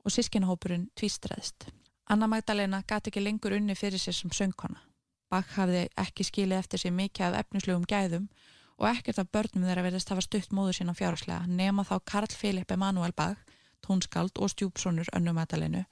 og 0.06 0.16
sískinahópurinn 0.16 0.94
tvístræðist. 0.96 1.74
Anna 2.08 2.32
Magdalena 2.32 2.86
gati 2.88 3.12
ekki 3.12 3.28
lengur 3.28 3.60
unni 3.60 3.76
fyrir 3.76 4.00
sér 4.00 4.16
sem 4.16 4.32
söngkona. 4.32 4.80
Bach 5.28 5.58
hafði 5.60 5.90
ekki 6.00 6.24
skilið 6.24 6.62
eftir 6.62 6.88
sig 6.88 6.96
mikið 6.96 7.34
af 7.34 7.42
efnislegum 7.44 7.84
gæðum 7.84 8.30
og 8.30 8.55
ekkert 8.84 9.22
af 9.22 9.32
börnum 9.32 9.64
þeirra 9.64 9.86
verðist 9.86 10.10
hafa 10.12 10.24
stutt 10.26 10.52
móður 10.52 10.76
sína 10.80 10.96
fjárháslega 10.98 11.48
nema 11.48 11.86
þá 11.88 11.96
Karl 12.12 12.36
Filip 12.36 12.72
Emanuel 12.72 13.14
Bach, 13.16 13.40
tónskald 13.86 14.36
og 14.36 14.52
stjúpsónur 14.52 15.08
önnumætalinu 15.16 15.86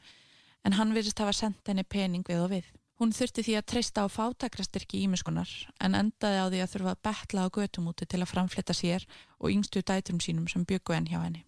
en 0.63 0.75
hann 0.77 0.91
verðist 0.95 1.19
hafa 1.19 1.33
sendt 1.35 1.67
henni 1.67 1.83
pening 1.83 2.27
við 2.27 2.43
og 2.43 2.51
við. 2.51 2.67
Hún 2.99 3.11
þurfti 3.15 3.43
því 3.43 3.55
að 3.57 3.65
treysta 3.71 4.03
á 4.05 4.07
fátakrastyrki 4.11 5.01
ímiskunar 5.03 5.49
en 5.83 5.95
endaði 5.97 6.43
á 6.43 6.47
því 6.51 6.59
að 6.63 6.71
þurfa 6.73 6.93
að 6.93 7.01
betla 7.07 7.47
á 7.47 7.53
götumúti 7.57 8.05
til 8.05 8.21
að 8.21 8.31
framfletta 8.31 8.75
sér 8.77 9.07
og 9.39 9.49
yngstu 9.51 9.81
dætrum 9.81 10.21
sínum 10.23 10.47
sem 10.51 10.65
byggu 10.67 10.93
enn 10.95 11.09
hjá 11.09 11.19
henni. 11.23 11.43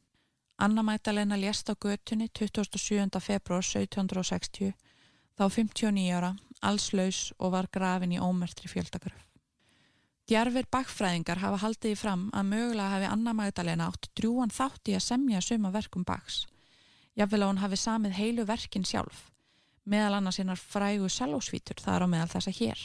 Anna 0.57 0.83
Magdalena 0.83 1.37
lést 1.37 1.69
á 1.69 1.75
götunni 1.75 2.29
27. 2.31 3.19
februar 3.19 3.63
1760 3.63 4.73
þá 5.35 5.45
59 5.51 6.11
ára, 6.15 6.33
alls 6.61 6.91
laus 6.93 7.33
og 7.37 7.51
var 7.51 7.67
grafin 7.71 8.15
í 8.15 8.19
ómertri 8.19 8.71
fjöldagröf. 8.71 9.34
Djarfir 10.25 10.65
bakfræðingar 10.73 11.38
hafa 11.38 11.59
haldið 11.61 11.91
í 11.93 11.97
fram 11.99 12.21
að 12.33 12.47
mögulega 12.49 12.93
hafi 12.95 13.09
Anna 13.11 13.33
Magdalena 13.38 13.89
átt 13.91 14.07
drjúan 14.17 14.49
þátt 14.49 14.89
í 14.89 14.95
að 14.97 15.03
semja 15.05 15.41
suma 15.45 15.69
verkum 15.69 16.01
baks. 16.07 16.47
Jáfnvel 17.13 17.43
að 17.43 17.51
hún 17.51 17.61
hafi 17.61 17.77
samið 17.77 18.17
heilu 18.17 18.45
verkin 18.49 18.88
sjálf, 18.89 19.27
meðal 19.85 20.17
annars 20.17 20.41
einar 20.41 20.57
frægu 20.57 21.11
selósvítur 21.13 21.77
þar 21.77 22.07
á 22.09 22.13
meðal 22.15 22.33
þessa 22.33 22.55
hér. 22.57 22.81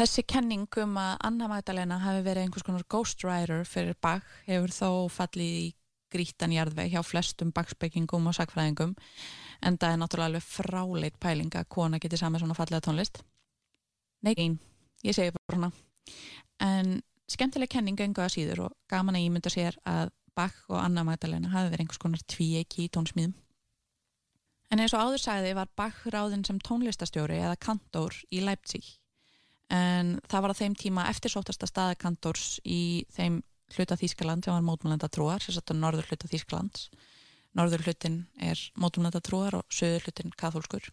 Þessi 0.00 0.22
kenning 0.24 0.78
um 0.80 0.94
að 0.96 1.10
Anna 1.28 1.46
Magdalena 1.50 1.98
hafi 2.00 2.22
verið 2.24 2.46
einhvers 2.46 2.64
konar 2.64 2.86
ghostwriter 2.88 3.66
fyrir 3.68 3.98
Bach 4.00 4.24
hefur 4.46 4.72
þó 4.72 4.88
fallið 5.12 5.56
í 5.58 5.64
grítan 6.14 6.54
jarðveg 6.54 6.94
hjá 6.94 7.02
flestum 7.04 7.50
bakspekingum 7.52 8.30
og 8.30 8.38
sakfræðingum 8.38 8.94
en 8.96 9.76
það 9.76 9.90
er 9.92 9.98
náttúrulega 10.00 10.30
alveg 10.30 10.46
fráleit 10.46 11.18
pæling 11.20 11.52
að 11.52 11.68
kona 11.76 12.00
geti 12.00 12.16
saman 12.16 12.40
svona 12.40 12.56
fallega 12.56 12.80
tónlist. 12.86 13.20
Nei, 14.24 14.56
ég 15.04 15.18
segi 15.18 15.34
bara 15.36 15.58
hana 15.58 15.70
en 16.64 16.96
skemmtileg 17.28 17.68
kenning 17.76 18.00
enga 18.00 18.24
að 18.24 18.38
síður 18.38 18.64
og 18.70 18.78
gaman 18.88 19.20
að 19.20 19.26
ímynda 19.26 19.52
sér 19.52 19.76
að 19.84 20.14
Bach 20.32 20.64
og 20.70 20.80
Anna 20.80 21.04
Magdalena 21.04 21.52
hafi 21.52 21.74
verið 21.74 21.84
einhvers 21.84 22.00
konar 22.00 22.24
tvíeiki 22.24 22.86
í 22.86 22.94
tónsmíðum. 22.96 23.36
En 24.72 24.80
eins 24.80 24.96
og 24.96 25.04
áður 25.04 25.26
sagði 25.26 25.52
var 25.60 25.68
Bach 25.76 26.00
ráðinn 26.08 26.48
sem 26.48 26.56
tónlistastjóri 26.64 27.36
eða 27.42 27.60
kantor 27.60 28.16
í 28.32 28.40
Leipzig 28.48 28.94
en 29.70 30.16
það 30.28 30.44
var 30.44 30.54
að 30.54 30.60
þeim 30.64 30.74
tíma 30.78 31.06
eftirsóttasta 31.10 31.68
staðakantors 31.70 32.58
í 32.64 33.06
þeim 33.14 33.40
hluta 33.76 33.96
Þýskaland 33.98 34.44
sem 34.44 34.54
var 34.54 34.66
mótmælenda 34.66 35.08
trúar, 35.12 35.42
sérstaklega 35.42 35.84
norður 35.84 36.10
hluta 36.10 36.30
Þýskalands. 36.30 36.88
Norður 37.58 37.84
hlutin 37.86 38.24
er 38.38 38.58
mótmælenda 38.78 39.22
trúar 39.22 39.56
og 39.58 39.74
söður 39.74 40.06
hlutin 40.06 40.34
kathólskur 40.38 40.90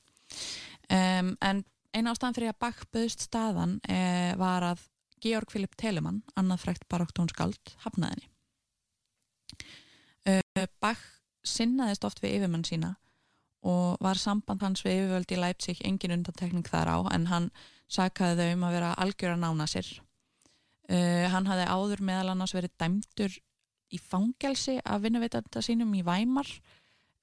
um, 0.89 1.33
en 1.41 1.63
eina 1.93 2.13
ástæðan 2.13 2.37
fyrir 2.37 2.53
að 2.53 2.61
Bach 2.61 2.85
böðst 2.93 3.25
staðan 3.27 3.77
e, 3.89 3.99
var 4.39 4.65
að 4.65 4.85
Georg 5.23 5.49
Philipp 5.49 5.77
Telemann, 5.79 6.21
annað 6.37 6.63
frækt 6.65 6.87
baróktónskald, 6.91 7.73
hafnaðinni 7.85 8.27
uh, 10.29 10.65
Bach 10.81 11.03
sinnaðist 11.47 12.05
oft 12.05 12.21
við 12.23 12.39
yfirmann 12.39 12.65
sína 12.67 12.95
og 13.67 13.97
var 14.03 14.19
samband 14.19 14.61
hans 14.63 14.83
við 14.85 15.01
yfirvöld 15.01 15.33
í 15.33 15.39
Leipzig 15.41 15.81
engin 15.87 16.13
undantekning 16.19 16.67
þar 16.67 16.93
á 16.93 16.97
en 17.15 17.29
hann 17.31 17.49
sakaði 17.91 18.43
þau 18.43 18.55
um 18.57 18.65
að 18.67 18.77
vera 18.77 18.93
algjör 19.03 19.33
að 19.35 19.43
nána 19.43 19.67
sér. 19.69 19.89
Uh, 20.87 21.27
hann 21.31 21.47
hafði 21.49 21.67
áður 21.67 22.03
meðal 22.07 22.31
annars 22.31 22.55
verið 22.55 22.75
dæmtur 22.79 23.33
í 23.91 23.99
fangelsi 23.99 24.77
af 24.83 25.01
vinnuveitanda 25.03 25.63
sínum 25.63 25.91
í 25.95 26.03
Væmar 26.05 26.47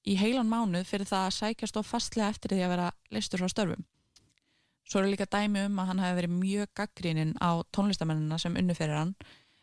í 0.04 0.16
heilan 0.20 0.50
mánuð 0.50 0.84
fyrir 0.88 1.08
það 1.08 1.28
að 1.28 1.36
sækjast 1.38 1.78
of 1.80 1.88
fastlega 1.88 2.32
eftir 2.32 2.52
því 2.52 2.64
að 2.64 2.74
vera 2.74 2.90
listur 3.12 3.40
frá 3.40 3.52
störfum. 3.52 3.86
Svo 4.84 5.00
eru 5.00 5.14
líka 5.14 5.28
dæmi 5.32 5.64
um 5.64 5.80
að 5.80 5.90
hann 5.90 6.02
hafi 6.04 6.18
verið 6.18 6.36
mjög 6.42 6.74
gaggríninn 6.76 7.32
á 7.40 7.64
tónlistamennina 7.72 8.36
sem 8.40 8.56
unnuferir 8.60 8.98
hann. 8.98 9.14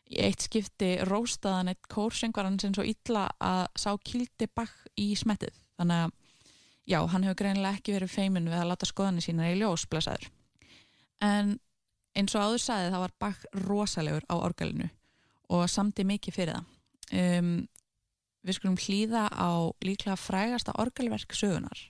Í 0.10 0.18
eitt 0.26 0.47
skipti 0.47 0.95
róstaðan 1.08 1.72
eitt 1.72 1.86
kórsengvaran 1.89 2.58
sem 2.62 2.74
svo 2.74 2.86
illa 2.86 3.28
að 3.38 3.68
sá 3.78 3.93
kildi 4.02 4.49
bakk 4.49 4.89
í 4.97 5.12
smettið. 5.18 5.54
Þannig 5.78 6.08
að 6.08 6.18
já, 6.89 6.99
hann 7.06 7.30
hefur 7.30 7.41
greinilega 7.43 7.78
ekki 7.78 7.95
verið 7.99 8.16
feimin 8.18 8.49
við 8.49 8.64
að 8.64 8.72
láta 8.74 8.89
skoðanir 8.89 9.30
sína 9.30 9.54
í 9.54 9.60
ljós, 9.62 9.86
blessaður 9.86 10.32
en 11.24 11.55
eins 12.17 12.36
og 12.36 12.47
áður 12.47 12.63
sagði 12.65 12.91
það 12.93 13.03
var 13.05 13.13
Bach 13.24 13.45
rosalegur 13.65 14.26
á 14.28 14.36
orgelinu 14.36 14.89
og 15.51 15.67
samti 15.72 16.05
mikið 16.07 16.36
fyrir 16.36 16.57
það. 16.57 16.67
Um, 17.11 17.53
við 18.47 18.57
skulum 18.57 18.80
hlýða 18.80 19.28
á 19.30 19.51
líklega 19.84 20.17
frægasta 20.17 20.76
orgelverk 20.82 21.36
sögunar 21.36 21.88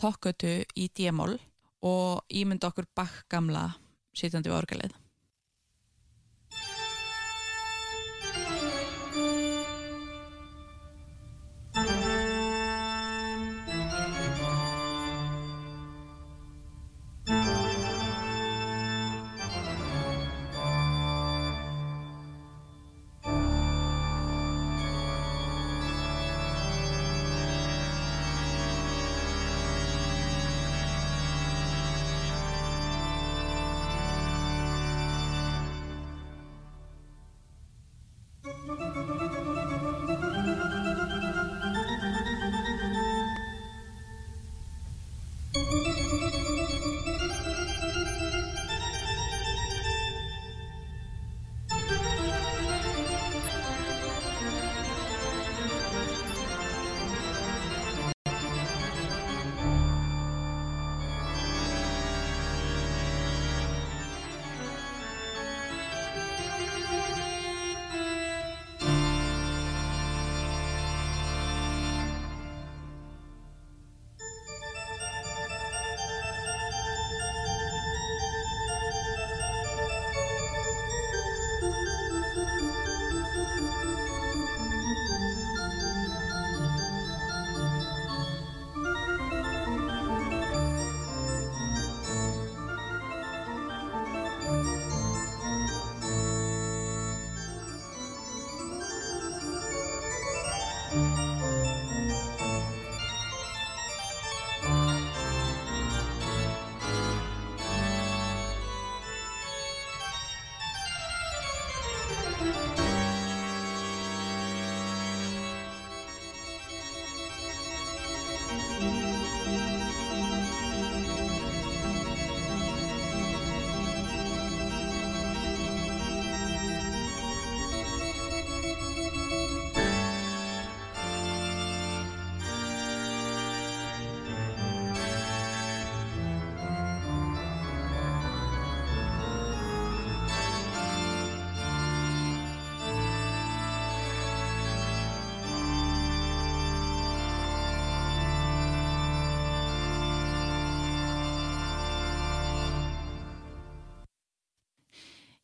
Tokkötu 0.00 0.62
í 0.74 0.88
D-mól 0.96 1.36
og 1.84 2.24
ímynd 2.32 2.64
okkur 2.66 2.88
Bach 2.96 3.22
gamla 3.30 3.68
sitjandi 4.16 4.50
við 4.50 4.58
orgelið 4.58 4.96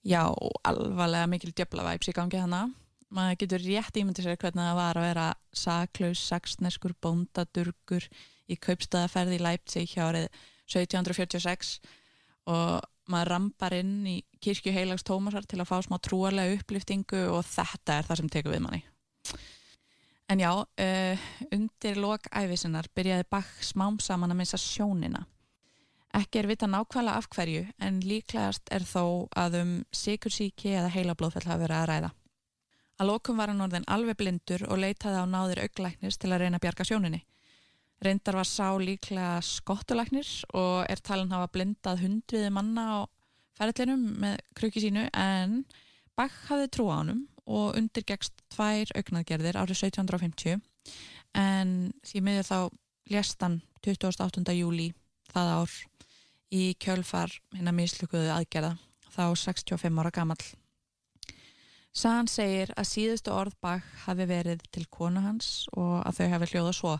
Já, 0.08 0.24
alvarlega 0.64 1.28
mikil 1.28 1.50
djöbla 1.52 1.84
væps 1.84 2.08
í 2.08 2.14
gangi 2.16 2.38
hana. 2.40 2.62
Maður 3.12 3.40
getur 3.42 3.64
rétt 3.64 3.98
ímyndið 4.00 4.24
sér 4.24 4.38
hvernig 4.40 4.64
það 4.64 4.78
var 4.78 5.00
að 5.00 5.04
vera 5.04 5.26
saklaus, 5.52 6.22
saksneskur, 6.30 6.94
bóndadurgur 7.04 8.06
í 8.48 8.56
kaupstæðaferði 8.56 9.36
í 9.36 9.42
Leipzig 9.44 9.92
hjá 9.92 10.06
árið 10.06 10.28
1746 10.68 11.74
og 12.48 12.88
maður 13.12 13.32
rampar 13.34 13.76
inn 13.76 13.94
í 14.08 14.16
kirkju 14.40 14.72
heilags 14.72 15.04
Tómasar 15.04 15.44
til 15.48 15.60
að 15.60 15.68
fá 15.68 15.76
smá 15.84 15.98
trúarlega 16.00 16.56
upplýftingu 16.56 17.26
og 17.34 17.44
þetta 17.48 17.98
er 17.98 18.08
það 18.08 18.20
sem 18.22 18.32
tekur 18.32 18.56
við 18.56 18.64
manni. 18.64 18.82
En 20.28 20.40
já, 20.40 20.52
uh, 20.56 21.28
undir 21.52 22.00
lokæfisinnar 22.00 22.88
byrjaði 22.96 23.28
Bach 23.32 23.52
smám 23.64 24.00
saman 24.04 24.32
að 24.32 24.40
missa 24.40 24.60
sjónina 24.60 25.26
Ekki 26.18 26.40
er 26.40 26.48
vita 26.50 26.66
nákvæmlega 26.66 27.20
af 27.20 27.28
hverju 27.30 27.66
en 27.84 27.98
líklegast 28.02 28.70
er 28.74 28.82
þó 28.82 29.28
að 29.38 29.56
um 29.60 29.72
sikursíki 29.94 30.72
eða 30.74 30.90
heilablóðfell 30.90 31.46
hafa 31.46 31.60
verið 31.62 31.78
að 31.78 31.88
ræða. 31.90 32.10
Að 32.98 33.10
lokum 33.12 33.38
var 33.38 33.52
hann 33.52 33.62
orðin 33.62 33.86
alveg 33.86 34.18
blindur 34.18 34.64
og 34.66 34.80
leitaði 34.82 35.20
á 35.22 35.26
náðir 35.30 35.60
auglæknis 35.62 36.18
til 36.18 36.32
að 36.32 36.42
reyna 36.42 36.58
að 36.58 36.64
bjarga 36.64 36.86
sjóninni. 36.88 37.20
Reyndar 38.02 38.38
var 38.40 38.48
sá 38.50 38.66
líklega 38.82 39.36
skottulæknir 39.46 40.30
og 40.58 40.88
er 40.90 41.02
talin 41.06 41.30
hafa 41.34 41.50
blindað 41.54 42.02
hundriði 42.02 42.50
manna 42.54 42.86
á 42.94 42.98
ferðlinum 43.58 44.02
með 44.24 44.40
kruki 44.58 44.82
sínu 44.82 45.06
en 45.14 45.60
Bach 46.18 46.34
hafði 46.48 46.70
trú 46.74 46.88
á 46.90 46.98
honum 46.98 47.20
og 47.46 47.78
undirgegst 47.78 48.42
tvær 48.50 48.90
augnaðgerðir 48.98 49.58
árið 49.60 49.84
1750 49.84 50.58
en 51.38 51.76
því 52.06 52.24
miður 52.26 52.48
þá 52.48 52.58
léstan 53.14 53.60
28. 53.86 54.42
júli 54.58 54.90
það 55.30 55.54
ár 55.60 55.78
í 56.54 56.72
kjölfar 56.80 57.32
hérna 57.54 57.74
mislukuðu 57.76 58.30
aðgerða 58.32 58.76
þá 59.12 59.24
65 59.36 60.00
ára 60.00 60.12
gammal. 60.14 60.40
Sagan 61.92 62.28
segir 62.30 62.70
að 62.78 62.90
síðustu 62.92 63.32
orð 63.34 63.56
Bach 63.64 63.86
hafi 64.04 64.28
verið 64.28 64.62
til 64.70 64.84
konu 64.92 65.22
hans 65.24 65.66
og 65.74 66.04
að 66.06 66.20
þau 66.20 66.28
hafi 66.34 66.50
hljóða 66.52 66.76
svo 66.76 66.98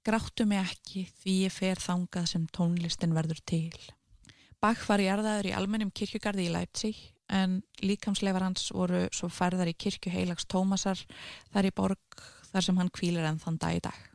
Gráttu 0.00 0.46
mig 0.48 0.62
ekki 0.64 1.02
því 1.20 1.32
ég 1.44 1.52
fer 1.52 1.76
þangað 1.76 2.28
sem 2.30 2.46
tónlistin 2.56 3.12
verður 3.12 3.42
til. 3.44 3.76
Bach 4.60 4.86
var 4.88 5.02
jarðaður 5.04 5.50
í 5.50 5.56
almennum 5.56 5.92
kirkjugarði 5.92 6.46
í 6.48 6.52
Leipzig 6.54 7.02
en 7.28 7.60
líkamsleifar 7.84 8.46
hans 8.46 8.70
voru 8.72 9.06
svo 9.12 9.28
færðar 9.28 9.68
í 9.68 9.76
kirkju 9.76 10.12
heilags 10.12 10.48
Tómasar 10.48 11.04
þar 11.52 11.68
í 11.68 11.74
borg 11.76 12.24
þar 12.50 12.66
sem 12.66 12.80
hann 12.80 12.92
kvílir 12.96 13.28
enn 13.28 13.40
þann 13.44 13.60
dag 13.60 13.76
í 13.76 13.84
dag. 13.84 14.06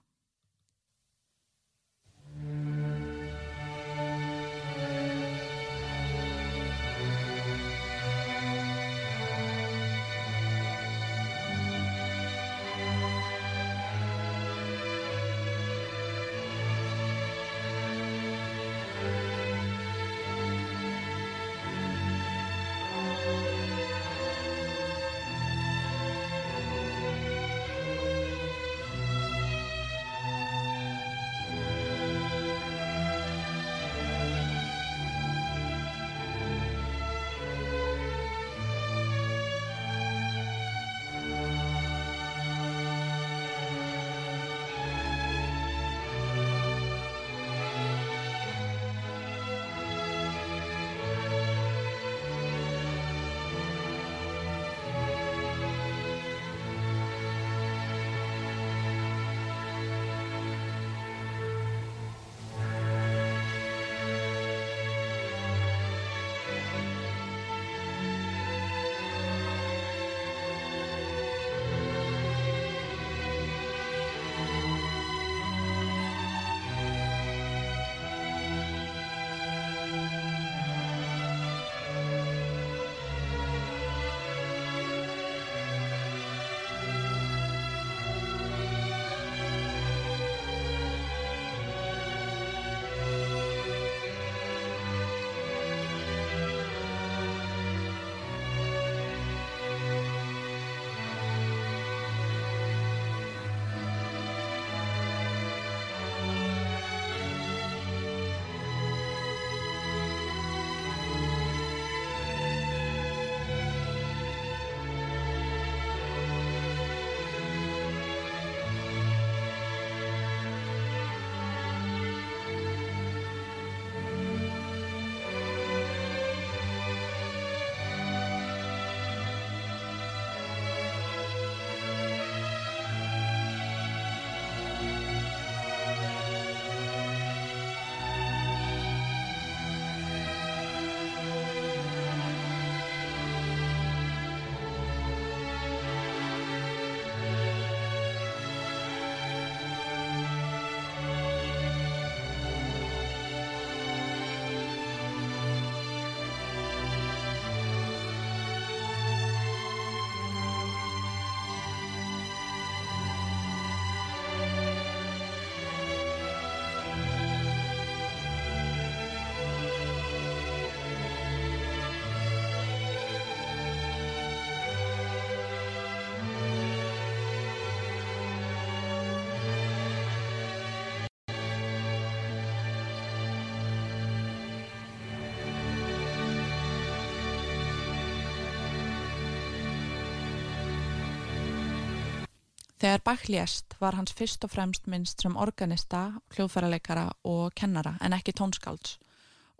Þegar 192.85 193.01
Bach 193.01 193.23
lést 193.33 193.73
var 193.81 193.95
hans 193.97 194.11
fyrst 194.13 194.43
og 194.45 194.51
fremst 194.53 194.83
minnst 194.85 195.23
sem 195.23 195.33
organista, 195.41 196.19
hljóðfæraleikara 196.35 197.07
og 197.25 197.55
kennara 197.57 197.95
en 197.97 198.13
ekki 198.13 198.35
tónskálds 198.37 198.99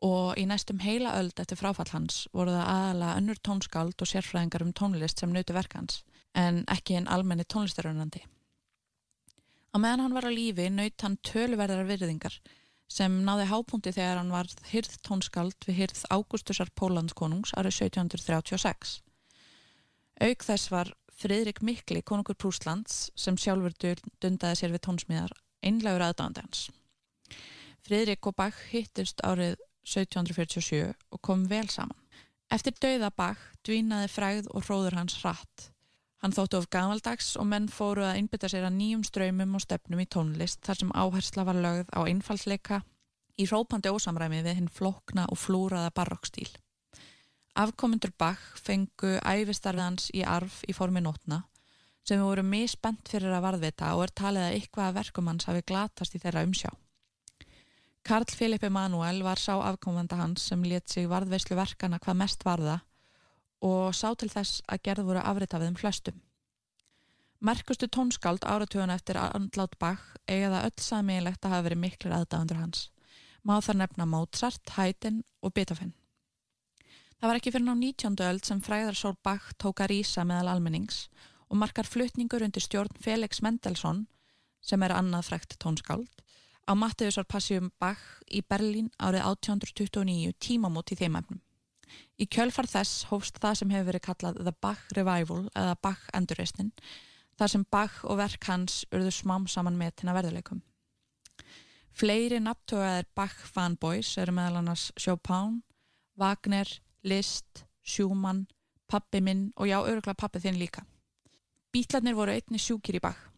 og 0.05 0.35
í 0.37 0.43
næstum 0.45 0.83
heila 0.83 1.15
öld 1.17 1.39
eftir 1.41 1.57
fráfall 1.57 1.89
hans 1.89 2.19
voru 2.37 2.53
það 2.53 2.67
aðalega 2.69 3.15
önnur 3.21 3.39
tónskáld 3.47 4.03
og 4.05 4.09
sérfræðingar 4.11 4.61
um 4.67 4.73
tónlist 4.77 5.23
sem 5.23 5.33
nötu 5.33 5.55
verkans 5.57 6.03
en 6.37 6.59
ekki 6.69 6.99
en 6.99 7.09
almenni 7.15 7.47
tónlistarunandi. 7.49 8.21
Á 9.73 9.75
meðan 9.81 10.03
hann 10.03 10.17
var 10.19 10.29
á 10.29 10.37
lífi 10.37 10.67
naut 10.69 11.05
hann 11.07 11.17
töluverðar 11.25 11.89
virðingar 11.89 12.35
sem 12.85 13.15
náði 13.25 13.47
hápunkti 13.49 13.95
þegar 13.95 14.19
hann 14.21 14.35
var 14.35 14.53
hyrð 14.69 14.99
tónskáld 15.01 15.65
við 15.65 15.79
hyrð 15.79 16.03
Ágústusar 16.13 16.69
Pólandskonungs 16.77 17.55
árið 17.57 17.89
1736. 17.89 18.99
Auk 20.21 20.45
þess 20.45 20.69
var 20.69 20.93
Fridrik 21.15 21.61
Mikli, 21.63 22.01
konungur 22.03 22.35
Prúslands, 22.35 23.09
sem 23.15 23.37
sjálfur 23.39 23.75
dundaði 24.19 24.57
sér 24.59 24.73
við 24.73 24.83
tónsmíðar, 24.87 25.31
einlegur 25.63 26.03
aðdáðandi 26.03 26.43
hans. 26.43 26.65
Fridrik 27.85 28.27
og 28.27 28.35
Bach 28.35 28.57
hittist 28.71 29.21
árið 29.23 29.55
1747 29.85 30.91
og 31.13 31.21
kom 31.23 31.45
vel 31.47 31.69
saman. 31.71 31.97
Eftir 32.51 32.75
dauða 32.81 33.11
Bach 33.15 33.45
dvínaði 33.65 34.09
fræð 34.11 34.49
og 34.51 34.65
hróður 34.67 34.97
hans 34.99 35.15
hratt. 35.21 35.69
Hann 36.21 36.33
þóttu 36.33 36.59
of 36.59 36.67
gamaldags 36.73 37.35
og 37.39 37.47
menn 37.47 37.69
fóru 37.69 38.03
að 38.05 38.19
innbytta 38.19 38.49
sér 38.51 38.67
að 38.67 38.77
nýjum 38.79 39.05
ströymum 39.05 39.55
og 39.55 39.63
stefnum 39.63 40.01
í 40.01 40.07
tónlist 40.09 40.63
þar 40.65 40.81
sem 40.81 40.93
áhersla 40.97 41.45
var 41.47 41.59
lögð 41.61 41.91
á 41.95 41.99
einfallsleika 42.03 42.81
í 43.37 43.47
rópandi 43.47 43.91
ósamræmi 43.93 44.41
við 44.41 44.59
hinn 44.59 44.71
flokna 44.71 45.27
og 45.29 45.39
flúraða 45.39 45.93
barokstíl. 45.95 46.49
Afkomundur 47.55 48.11
Bach 48.19 48.41
fengu 48.59 49.15
æfistarfið 49.23 49.83
hans 49.85 50.09
í 50.11 50.23
arf 50.27 50.61
í 50.67 50.73
formi 50.75 50.99
nótna 51.03 51.45
sem 52.05 52.21
voru 52.21 52.43
misbent 52.45 53.07
fyrir 53.09 53.33
að 53.33 53.45
varðvita 53.47 53.93
og 53.95 54.03
er 54.05 54.11
talið 54.19 54.43
að 54.47 54.57
ykvað 54.59 54.89
að 54.89 54.97
verkum 54.99 55.29
hans 55.31 55.47
hafi 55.49 55.63
glatast 55.65 56.17
í 56.17 56.21
þeirra 56.21 56.43
umsjá. 56.45 56.69
Karl 58.05 58.29
Filip 58.29 58.67
Emanuel 58.67 59.23
var 59.25 59.41
sá 59.41 59.55
afkomanda 59.55 60.19
hans 60.19 60.43
sem 60.51 60.67
let 60.69 60.91
sig 60.91 61.07
varðveislu 61.09 61.57
verkana 61.57 61.97
hvað 61.97 62.19
mest 62.19 62.45
varða 62.45 62.77
og 63.65 63.95
sá 63.97 64.11
til 64.13 64.29
þess 64.29 64.61
að 64.69 64.83
gerð 64.85 65.09
voru 65.09 65.23
afritafiðum 65.25 65.79
flestum. 65.79 66.21
Merkustu 67.41 67.87
tónskáld 67.89 68.45
áratuguna 68.45 68.99
eftir 68.99 69.17
andlátt 69.17 69.79
Bach 69.79 70.05
eiga 70.27 70.51
það 70.53 70.69
öll 70.69 70.85
samílegt 70.91 71.45
að 71.45 71.55
hafa 71.55 71.69
verið 71.69 71.83
miklir 71.87 72.15
aðdáðandur 72.19 72.61
hans. 72.61 72.89
Má 73.41 73.57
þar 73.61 73.81
nefna 73.81 74.05
Mozart, 74.09 74.75
Haydn 74.77 75.23
og 75.41 75.53
Beethoven. 75.53 75.93
Það 77.15 77.31
var 77.31 77.39
ekki 77.39 77.51
fyrir 77.53 77.65
ná 77.65 77.73
19. 77.79 78.17
öld 78.27 78.43
sem 78.43 78.59
fræðarsól 78.59 79.15
Bach 79.23 79.53
tók 79.61 79.79
að 79.79 79.93
rýsa 79.93 80.25
meðal 80.27 80.51
almennings 80.51 81.05
og 81.47 81.59
markar 81.61 81.87
flutningur 81.87 82.43
undir 82.43 82.63
stjórn 82.63 82.91
Felix 82.99 83.39
Mendelssohn, 83.45 84.05
sem 84.59 84.83
er 84.83 84.91
annað 84.91 85.29
frækt 85.29 85.55
tónskáld, 85.61 86.11
á 86.67 86.71
Matteusar 86.75 87.23
Passíum 87.29 87.71
Bach 87.79 88.03
í 88.27 88.41
Berlín 88.43 88.91
árið 88.99 89.23
1829 89.29 90.35
tímamót 90.41 90.91
í 90.91 90.99
þeim 90.99 91.19
efnum. 91.21 91.41
Í 92.19 92.27
kjölfar 92.27 92.67
þess 92.67 93.05
hófst 93.11 93.39
það 93.39 93.59
sem 93.61 93.71
hefur 93.71 93.91
verið 93.93 94.05
kallað 94.09 94.39
The 94.41 94.55
Bach 94.61 94.85
Revival 94.97 95.45
eða 95.53 95.75
Bach 95.81 96.07
Endurreisnin, 96.17 96.73
þar 97.39 97.53
sem 97.53 97.67
Bach 97.71 98.01
og 98.03 98.19
verk 98.19 98.49
hans 98.49 98.83
urðu 98.91 99.13
smám 99.13 99.47
saman 99.47 99.77
með 99.79 100.01
tina 100.01 100.15
verðuleikum. 100.17 100.63
Fleiri 101.95 102.41
nafntögaðir 102.43 103.07
Bach 103.15 103.37
fanboys 103.47 104.17
eru 104.19 104.35
meðal 104.35 104.59
annars 104.59 104.89
Chopin, 104.99 105.61
Wagner, 106.19 106.67
Liszt, 107.05 107.65
Schumann, 107.85 108.45
pappi 108.89 109.21
minn 109.21 109.51
og 109.55 109.69
já, 109.69 109.77
öruglega 109.81 110.17
pappi 110.17 110.41
þinn 110.41 110.59
líka. 110.59 110.83
Bítlarnir 111.73 112.17
voru 112.17 112.33
einni 112.33 112.61
sjúkir 112.61 112.97
í 112.97 113.03
Bach 113.03 113.31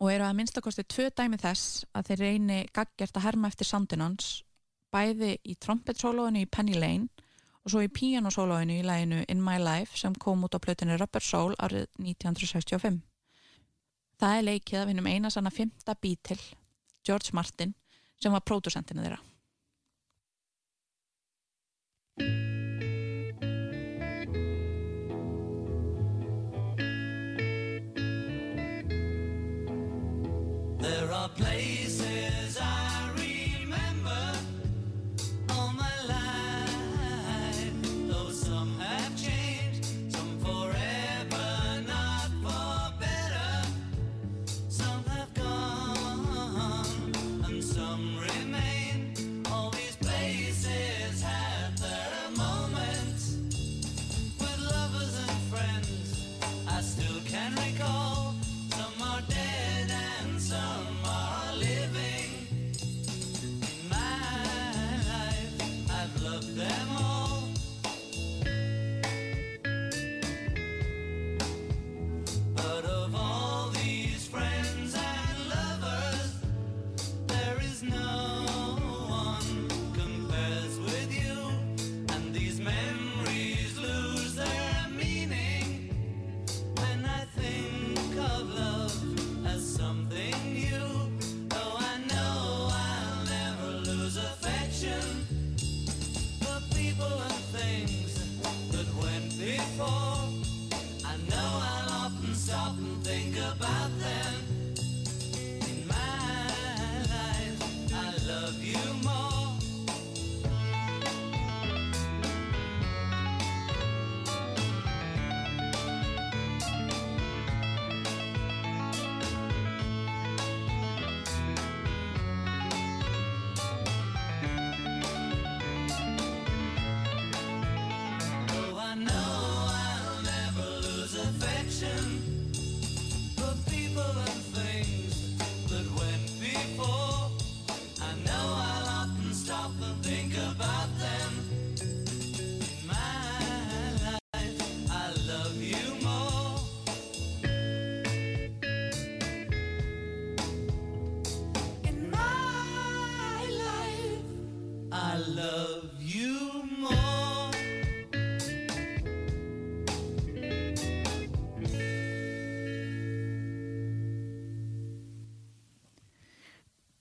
og 0.00 0.10
eru 0.12 0.26
að 0.26 0.34
minnstakosti 0.36 0.84
tvö 0.84 1.08
dæmi 1.16 1.38
þess 1.40 1.86
að 1.96 2.10
þeir 2.10 2.22
reyni 2.22 2.58
gaggjart 2.74 3.16
að 3.16 3.24
herma 3.24 3.48
eftir 3.48 3.68
sandinans 3.68 4.42
bæði 4.92 5.36
í 5.44 5.56
trompetsólóinu 5.60 6.42
í 6.44 6.50
Penny 6.52 6.76
Lane 6.76 7.08
og 7.64 7.72
svo 7.72 7.82
í 7.82 7.90
pianosólóinu 7.90 8.76
í 8.76 8.84
læginu 8.86 9.22
In 9.32 9.42
My 9.42 9.56
Life 9.58 9.98
sem 9.98 10.14
kom 10.14 10.44
út 10.46 10.54
á 10.54 10.60
plötinu 10.62 10.98
Rubber 11.00 11.24
Soul 11.24 11.56
árið 11.58 11.88
1965. 11.98 13.00
Það 14.20 14.36
er 14.36 14.46
leikið 14.46 14.80
af 14.80 14.92
hennum 14.92 15.08
eina 15.10 15.32
sanna 15.32 15.50
fymta 15.52 15.96
bítil, 16.00 16.38
George 17.04 17.34
Martin, 17.36 17.74
sem 18.20 18.32
var 18.32 18.44
pródusentinu 18.46 19.02
þeirra. 19.02 19.18
Play. 31.34 31.44
place. 31.44 31.65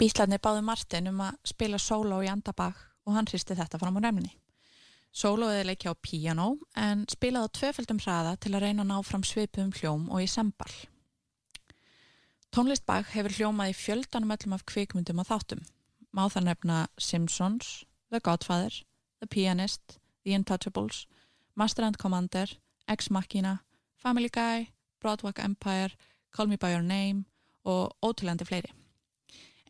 Bítlarnir 0.06 0.38
báðu 0.38 0.62
Martin 0.62 1.08
um 1.10 1.22
að 1.26 1.38
spila 1.50 1.78
sóló 1.82 2.20
í 2.22 2.28
andabak 2.30 2.78
og 3.10 3.16
hann 3.16 3.26
hristi 3.26 3.56
þetta 3.58 3.80
fram 3.82 3.96
á 3.98 4.06
nefni. 4.06 4.36
Sólóið 5.10 5.62
er 5.64 5.66
leikja 5.66 5.96
á 5.98 6.04
piano 6.06 6.46
en 6.78 7.02
spilaði 7.10 7.50
á 7.50 7.56
tvöföldum 7.58 8.02
hraða 8.04 8.36
til 8.38 8.52
að 8.54 8.68
reyna 8.68 8.86
að 8.86 8.92
ná 8.92 9.00
fram 9.08 9.26
svipum 9.26 9.72
hljóm 9.74 10.06
og 10.14 10.22
í 10.22 10.28
sembal. 10.30 10.70
Tónlist 12.54 12.86
Bach 12.86 13.16
hefur 13.16 13.34
hljómað 13.34 13.74
í 13.74 13.76
fjöldanum 13.80 14.36
öllum 14.38 14.56
af 14.60 14.68
kvikmyndum 14.70 15.26
og 15.26 15.30
þáttum. 15.32 15.66
Má 16.14 16.30
það 16.30 16.50
nefna 16.52 16.78
Simpsons, 17.02 17.74
The 18.14 18.22
Godfather, 18.22 18.78
The 19.26 19.32
Pianist, 19.34 19.98
The 20.22 20.38
Intouchables, 20.38 21.08
Master 21.56 21.82
and 21.82 21.98
Commander, 21.98 22.60
Ex 22.86 23.10
Machina, 23.10 23.58
Family 23.98 24.30
Guy, 24.30 24.70
Broadwalk 25.02 25.42
Empire, 25.42 25.98
Call 26.30 26.46
Me 26.46 26.62
By 26.62 26.78
Your 26.78 26.86
Name 26.86 27.26
og 27.66 27.98
ótrúlendi 28.06 28.46
fleiri. 28.46 28.85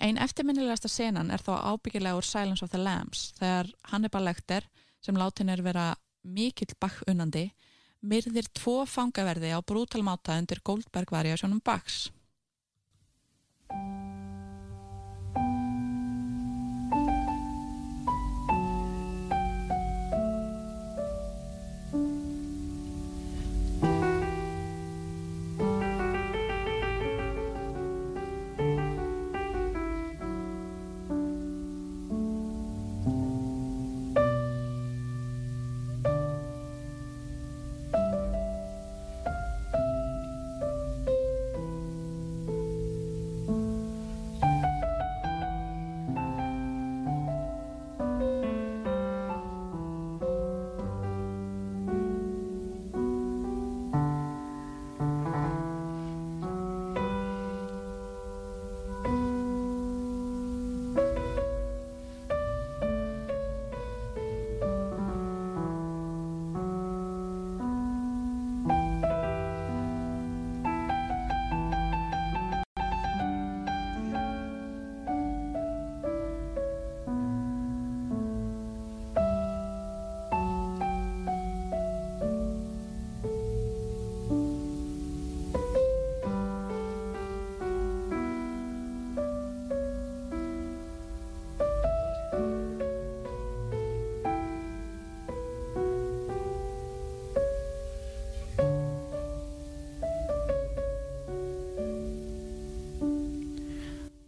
Einn 0.03 0.19
eftirminnilegasta 0.19 0.89
senan 0.91 1.31
er 1.31 1.43
þó 1.43 1.55
ábyggilega 1.71 2.17
úr 2.19 2.27
Silence 2.27 2.65
of 2.65 2.71
the 2.73 2.81
Lambs 2.81 3.29
þegar 3.39 3.71
Hannibal 3.91 4.25
Lecter 4.27 4.67
sem 5.01 5.15
látin 5.15 5.49
er 5.49 5.63
vera 5.63 5.93
mikill 6.23 6.75
Bach 6.79 6.99
unnandi 7.07 7.47
myrðir 8.05 8.49
tvo 8.53 8.83
fangaverði 8.89 9.53
á 9.55 9.59
brútalmáta 9.65 10.37
undir 10.37 10.61
Goldberg 10.65 11.13
variasjónum 11.15 11.63
Bachs. 11.63 12.09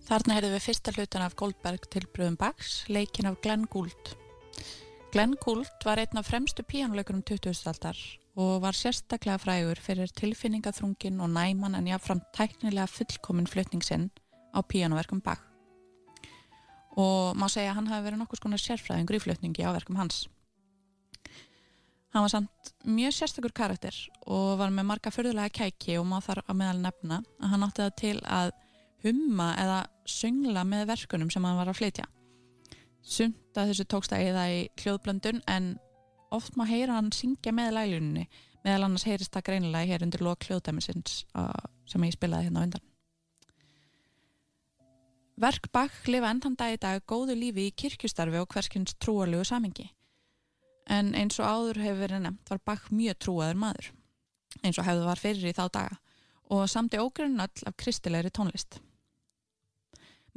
Þarna 0.08 0.38
heyrðum 0.38 0.54
við 0.56 0.64
fyrsta 0.64 0.92
hlutan 0.96 1.24
af 1.26 1.34
Goldberg 1.36 1.84
til 1.92 2.06
Bröðum 2.16 2.38
Bax, 2.40 2.86
leikin 2.88 3.28
af 3.28 3.42
Glenn 3.44 3.66
Gould. 3.68 4.14
Glenn 5.12 5.34
Gould 5.44 5.84
var 5.84 6.00
einn 6.00 6.20
af 6.22 6.30
fremstu 6.30 6.64
píjánuleikurum 6.64 7.26
2000-aldar 7.28 8.00
og 8.40 8.62
var 8.64 8.78
sérstaklega 8.78 9.36
frægur 9.44 9.82
fyrir 9.84 10.08
tilfinningaþrungin 10.16 11.20
og 11.20 11.34
næman 11.36 11.76
en 11.76 11.90
jáfnframt 11.92 12.24
tæknilega 12.38 12.86
fullkomin 12.88 13.50
flutningsinn 13.52 14.06
á 14.56 14.64
píjánuverkum 14.64 15.20
Bach. 15.26 15.44
Og 16.96 17.36
má 17.36 17.50
segja 17.52 17.74
að 17.74 17.82
hann 17.82 17.92
hafi 17.92 18.08
verið 18.08 18.22
nokkus 18.22 18.40
konar 18.40 18.64
sérfræðingur 18.64 19.20
í 19.20 19.24
flutningi 19.26 19.68
á 19.68 19.76
verkum 19.76 20.00
hans. 20.00 20.30
Hann 22.16 22.24
var 22.24 22.32
samt 22.32 22.72
mjög 22.88 23.12
sérstakur 23.12 23.52
karakter 23.52 24.00
og 24.24 24.56
var 24.64 24.72
með 24.72 24.88
marga 24.88 25.12
förðulega 25.12 25.52
kæki 25.52 26.00
og 26.00 26.08
má 26.08 26.22
þar 26.24 26.46
að 26.48 26.60
meðal 26.64 26.80
nefna 26.88 27.20
að 27.44 27.52
hann 27.52 27.68
átti 27.68 27.84
það 27.84 28.00
til 28.06 28.16
að 28.24 28.56
humma 29.04 29.52
eða 29.60 29.84
söngla 30.10 30.64
með 30.68 30.88
verkunum 30.92 31.32
sem 31.34 31.46
hann 31.46 31.60
var 31.60 31.72
að 31.72 31.80
flytja. 31.82 32.08
Sumt 33.08 33.58
að 33.58 33.72
þessu 33.72 33.86
tókst 33.92 34.14
að 34.16 34.30
eða 34.32 34.46
í 34.52 34.60
hljóðblöndun 34.82 35.42
en 35.48 35.76
oft 36.36 36.58
má 36.60 36.66
heyra 36.68 36.98
hann 36.98 37.14
syngja 37.16 37.54
með 37.56 37.74
lælunni 37.78 38.28
meðal 38.66 38.88
annars 38.88 39.08
heyrist 39.08 39.32
það 39.32 39.48
greinilega 39.50 39.88
hér 39.94 40.04
undir 40.04 40.24
lok 40.26 40.48
hljóðdæmisins 40.48 41.22
sem 41.88 42.08
ég 42.08 42.16
spilaði 42.16 42.50
hérna 42.50 42.64
á 42.64 42.66
undan. 42.68 42.88
Verk 45.38 45.70
Bach 45.72 46.08
lifa 46.10 46.32
enn 46.34 46.42
þann 46.44 46.58
dag 46.58 46.74
í 46.74 46.82
dag 46.82 47.06
góðu 47.08 47.36
lífi 47.38 47.68
í 47.70 47.76
kirkjustarfi 47.78 48.42
og 48.42 48.50
hverskins 48.52 48.98
trúarlegu 48.98 49.46
samengi 49.46 49.92
en 50.90 51.14
eins 51.20 51.38
og 51.40 51.46
áður 51.48 51.82
hefur 51.84 52.04
verið 52.06 52.24
nefnt 52.24 52.52
var 52.52 52.62
Bach 52.66 52.90
mjög 52.90 53.20
trúaður 53.24 53.62
maður 53.62 53.90
eins 54.64 54.80
og 54.80 54.88
hefðu 54.88 55.08
var 55.08 55.22
fyrir 55.22 55.52
í 55.52 55.56
þá 55.56 55.66
daga 55.68 56.00
og 56.56 56.68
samti 56.72 57.00
ógrunn 57.00 57.42
öll 57.44 57.68
af 57.68 57.76
kristilegri 57.76 58.32
tónlist. 58.32 58.80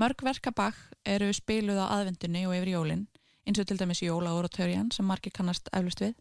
Mörg 0.01 0.23
verka 0.25 0.49
Bach 0.57 0.79
eru 1.05 1.27
spiluð 1.37 1.77
á 1.77 1.93
aðvendunni 1.99 2.47
og 2.49 2.55
yfir 2.57 2.71
jólinn 2.73 3.03
eins 3.45 3.59
og 3.61 3.67
til 3.69 3.77
dæmis 3.81 4.01
Jóla 4.01 4.33
Oratorian 4.33 4.89
sem 4.95 5.05
margir 5.05 5.35
kannast 5.37 5.69
eflust 5.77 6.01
við 6.01 6.15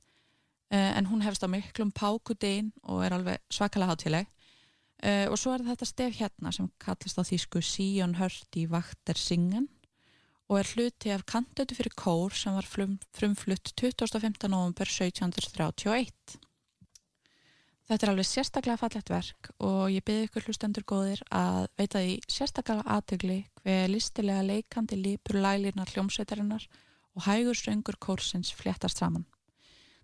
eh, 0.73 0.91
en 0.97 1.07
hún 1.07 1.23
hefst 1.23 1.45
á 1.45 1.47
miklum 1.47 1.93
pákudegin 1.95 2.73
og 2.83 3.05
er 3.05 3.15
alveg 3.15 3.39
svakalega 3.47 3.93
hátileg 3.93 4.27
eh, 5.03 5.31
og 5.31 5.39
svo 5.39 5.53
er 5.55 5.63
þetta 5.69 5.87
stef 5.87 6.19
hérna 6.19 6.51
sem 6.55 6.67
kallast 6.83 7.21
á 7.21 7.23
þýsku 7.23 7.63
Sion 7.63 8.17
Hörti 8.19 8.65
Vakter 8.67 9.15
Singen 9.15 9.69
og 10.49 10.59
er 10.59 10.73
hluti 10.73 11.15
af 11.15 11.23
kantötu 11.29 11.77
fyrir 11.77 11.95
kór 11.95 12.35
sem 12.35 12.57
var 12.57 12.67
frumflutt 12.67 13.71
25. 13.79 14.49
november 14.49 14.91
1731. 14.91 16.39
Þetta 17.89 18.05
er 18.05 18.11
alveg 18.11 18.27
sérstaklega 18.29 18.77
fallegt 18.77 19.09
verk 19.09 19.47
og 19.65 19.87
ég 19.89 20.03
byrði 20.05 20.27
ykkur 20.27 20.43
hlustendur 20.45 20.83
góðir 20.85 21.23
að 21.33 21.63
veita 21.79 22.03
því 22.03 22.11
sérstaklega 22.29 22.83
aðtögli 22.85 23.37
hver 23.63 23.89
listilega 23.89 24.43
leikandi 24.45 24.99
lípur 24.99 25.39
lælirnar 25.41 25.89
hljómsveitarinnar 25.95 26.67
og 27.17 27.25
hægur 27.25 27.57
söngur 27.57 27.97
kórsins 27.97 28.53
fléttast 28.53 29.01
saman. 29.01 29.25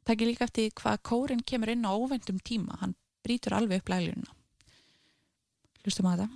Það 0.01 0.15
ekki 0.15 0.29
líka 0.31 0.47
eftir 0.47 0.73
hvað 0.81 1.03
kórin 1.11 1.45
kemur 1.45 1.75
inn 1.75 1.85
á 1.85 1.93
óvendum 1.93 2.41
tíma, 2.41 2.79
hann 2.81 2.97
brítur 3.21 3.53
alveg 3.53 3.83
upp 3.83 3.93
lælirina. 3.93 4.33
Hlustum 5.85 6.09
að 6.09 6.25
það. 6.25 6.33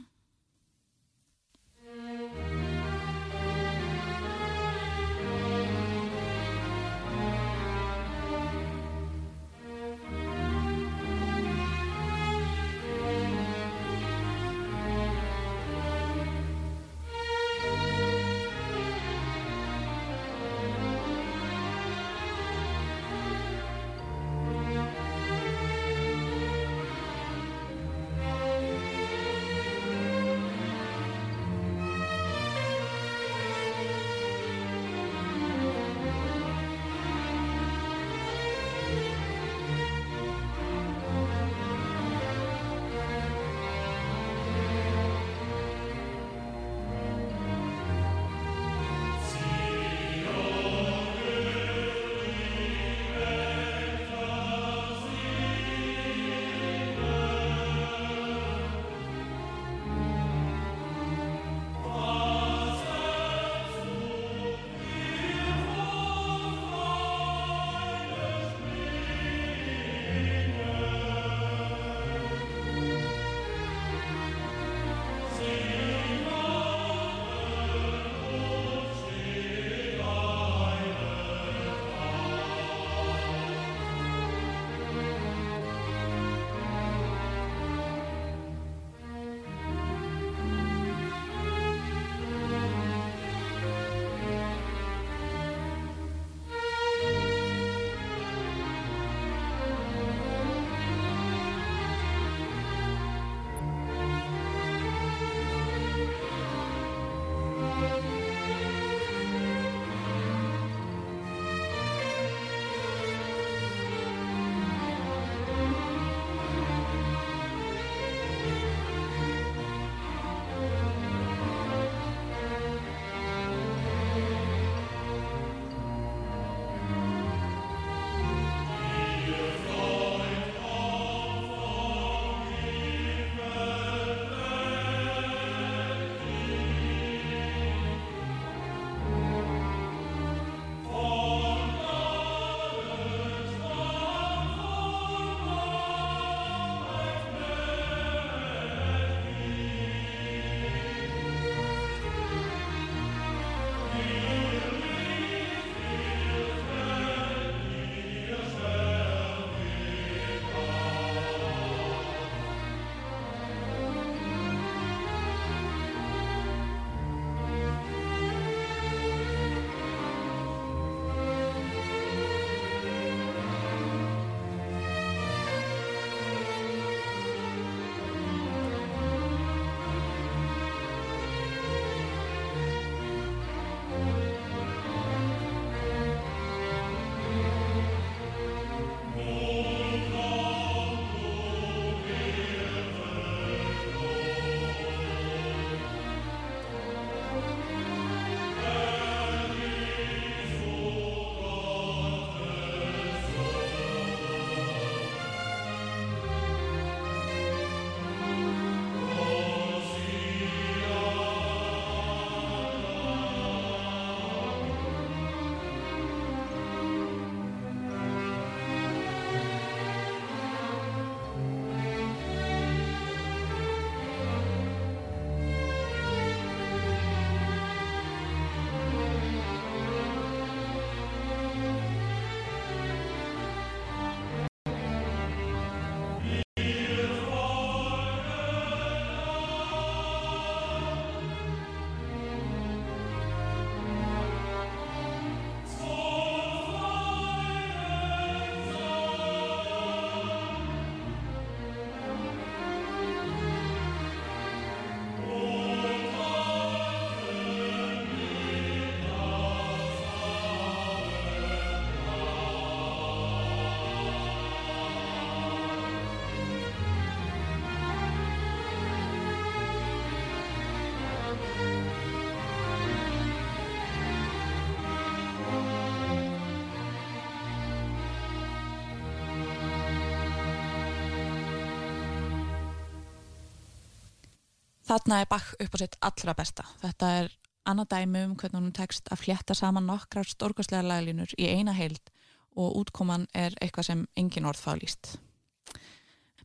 Þarna 284.89 285.19
er 285.21 285.27
Bach 285.29 285.51
upp 285.61 285.75
á 285.75 285.81
sitt 285.83 285.95
allra 286.01 286.33
besta. 286.33 286.63
Þetta 286.81 287.07
er 287.19 287.27
annað 287.69 287.91
dæmi 287.91 288.21
um 288.25 288.31
hvernig 288.33 288.57
hún 288.57 288.71
tekst 288.73 289.11
að 289.13 289.19
fljetta 289.21 289.53
saman 289.53 289.85
nokkrar 289.85 290.25
stórkastlega 290.25 290.81
laglínur 290.81 291.35
í 291.37 291.45
eina 291.45 291.75
heild 291.77 292.09
og 292.57 292.79
útkoman 292.79 293.27
er 293.37 293.53
eitthvað 293.61 293.85
sem 293.85 294.01
engin 294.17 294.47
orð 294.49 294.63
fá 294.63 294.71
líst. 294.79 295.11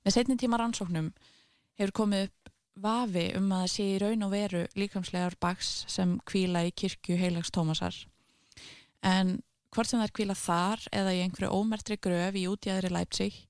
Með 0.05 0.17
setni 0.19 0.37
tíma 0.37 0.59
rannsóknum 0.61 1.09
hefur 1.81 1.95
komið 2.03 2.27
upp 2.27 2.53
vafi 2.85 3.25
um 3.39 3.49
að 3.57 3.65
sé 3.79 3.89
í 3.95 3.99
raun 4.03 4.27
og 4.27 4.35
veru 4.35 4.67
líkamslegar 4.77 5.39
Bachs 5.41 5.87
sem 5.89 6.19
kvíla 6.29 6.67
í 6.69 6.75
kirkju 6.77 7.17
heilags 7.17 7.55
Tómasar. 7.55 7.97
En 9.01 9.39
hvort 9.73 9.89
sem 9.89 10.03
það 10.03 10.11
er 10.11 10.17
kvíla 10.21 10.37
þar 10.37 10.87
eða 10.93 11.17
í 11.17 11.25
einhverju 11.25 11.63
ómertri 11.63 11.97
gröf 11.97 12.37
í 12.37 12.45
útjæðri 12.53 12.93
Leipzig 12.93 13.41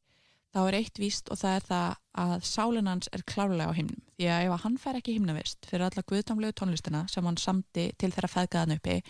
þá 0.54 0.60
er 0.68 0.76
eitt 0.78 1.00
víst 1.02 1.30
og 1.34 1.40
það 1.40 1.56
er 1.56 1.64
það 1.68 1.94
að 2.24 2.34
sálinans 2.46 3.08
er 3.16 3.24
klárlega 3.26 3.74
á 3.74 3.76
himnum. 3.76 4.02
Því 4.14 4.26
að 4.30 4.44
ef 4.46 4.64
hann 4.64 4.76
fær 4.78 4.98
ekki 5.00 5.16
himnavist 5.16 5.66
fyrir 5.66 5.88
alla 5.88 6.04
guðdamlegu 6.06 6.54
tónlistina 6.60 7.00
sem 7.10 7.26
hann 7.26 7.38
samti 7.42 7.88
til 7.98 8.12
þeirra 8.14 8.30
feðgaðan 8.30 8.76
uppi 8.76 9.00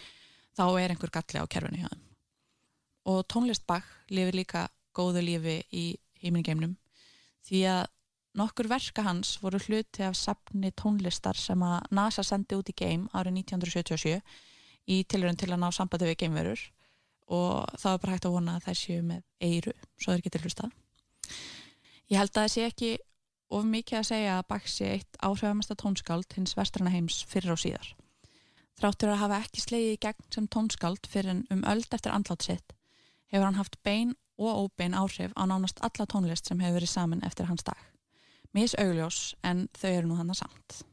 þá 0.57 0.64
er 0.80 0.95
einhver 0.95 1.12
galli 1.12 1.42
á 1.45 1.53
kerfinu 1.53 1.82
hjá 1.82 1.90
þeim. 1.90 2.05
Og 3.12 3.18
tónlistbakk 3.28 3.90
lifir 4.16 4.38
líka 4.38 4.62
góðu 4.97 5.20
lífi 5.26 5.59
í 5.68 5.84
heimingeimnum 6.22 6.78
því 7.45 7.61
að 7.68 7.82
nokkur 8.40 8.70
verka 8.70 9.05
hans 9.05 9.34
voru 9.42 9.61
hluti 9.66 10.07
af 10.07 10.16
sapni 10.16 10.72
tónlistar 10.72 11.36
sem 11.36 11.61
að 11.61 11.90
NASA 11.92 12.24
sendi 12.24 12.57
út 12.57 12.72
í 12.72 12.76
geim 12.78 13.05
árið 13.12 13.42
1977 13.42 14.16
í 14.88 15.03
tilurinn 15.05 15.36
til 15.36 15.51
að 15.53 15.61
ná 15.61 15.68
sambandi 15.76 16.09
við 16.09 16.22
geimverur. 16.24 16.64
Og 17.32 17.68
það 17.80 17.92
var 17.92 18.01
bara 18.01 18.16
hægt 18.16 18.26
að 18.28 18.34
vona 18.38 18.57
að 18.57 18.66
það 18.66 18.80
séu 18.80 19.05
með 19.05 19.22
eiru 19.45 19.76
svo 20.01 20.12
þeir 20.12 20.24
getur 20.24 20.45
hlustað 20.45 20.72
Ég 22.11 22.18
held 22.20 22.33
að 22.35 22.41
það 22.43 22.53
sé 22.55 22.64
ekki 22.68 22.93
of 23.55 23.66
mikið 23.68 23.99
að 24.01 24.09
segja 24.11 24.39
að 24.39 24.47
Bach 24.51 24.70
sé 24.70 24.89
eitt 24.97 25.20
áhrifamesta 25.20 25.77
tónskáld 25.79 26.37
hins 26.37 26.57
vestrana 26.59 26.93
heims 26.93 27.22
fyrir 27.31 27.55
og 27.55 27.61
síðar. 27.62 27.93
Þráttur 28.81 29.12
að 29.14 29.20
hafa 29.22 29.43
ekki 29.45 29.62
slegið 29.62 29.95
í 29.95 30.01
gegn 30.03 30.31
sem 30.35 30.49
tónskáld 30.51 31.07
fyrir 31.11 31.45
um 31.55 31.62
öld 31.70 31.95
eftir 31.95 32.14
andlátt 32.14 32.47
sitt 32.49 32.75
hefur 33.35 33.49
hann 33.49 33.59
haft 33.59 33.83
bein 33.83 34.14
og 34.39 34.64
óbein 34.64 34.95
áhrif 34.95 35.35
á 35.39 35.43
nánast 35.47 35.83
alla 35.83 36.07
tónlist 36.07 36.47
sem 36.47 36.61
hefur 36.61 36.79
verið 36.79 36.95
saman 36.95 37.25
eftir 37.27 37.51
hans 37.51 37.66
dag. 37.66 37.79
Mís 38.55 38.75
augljós 38.79 39.35
en 39.43 39.68
þau 39.75 39.91
eru 39.91 40.11
nú 40.11 40.18
hann 40.18 40.31
að 40.31 40.43
samt. 40.45 40.85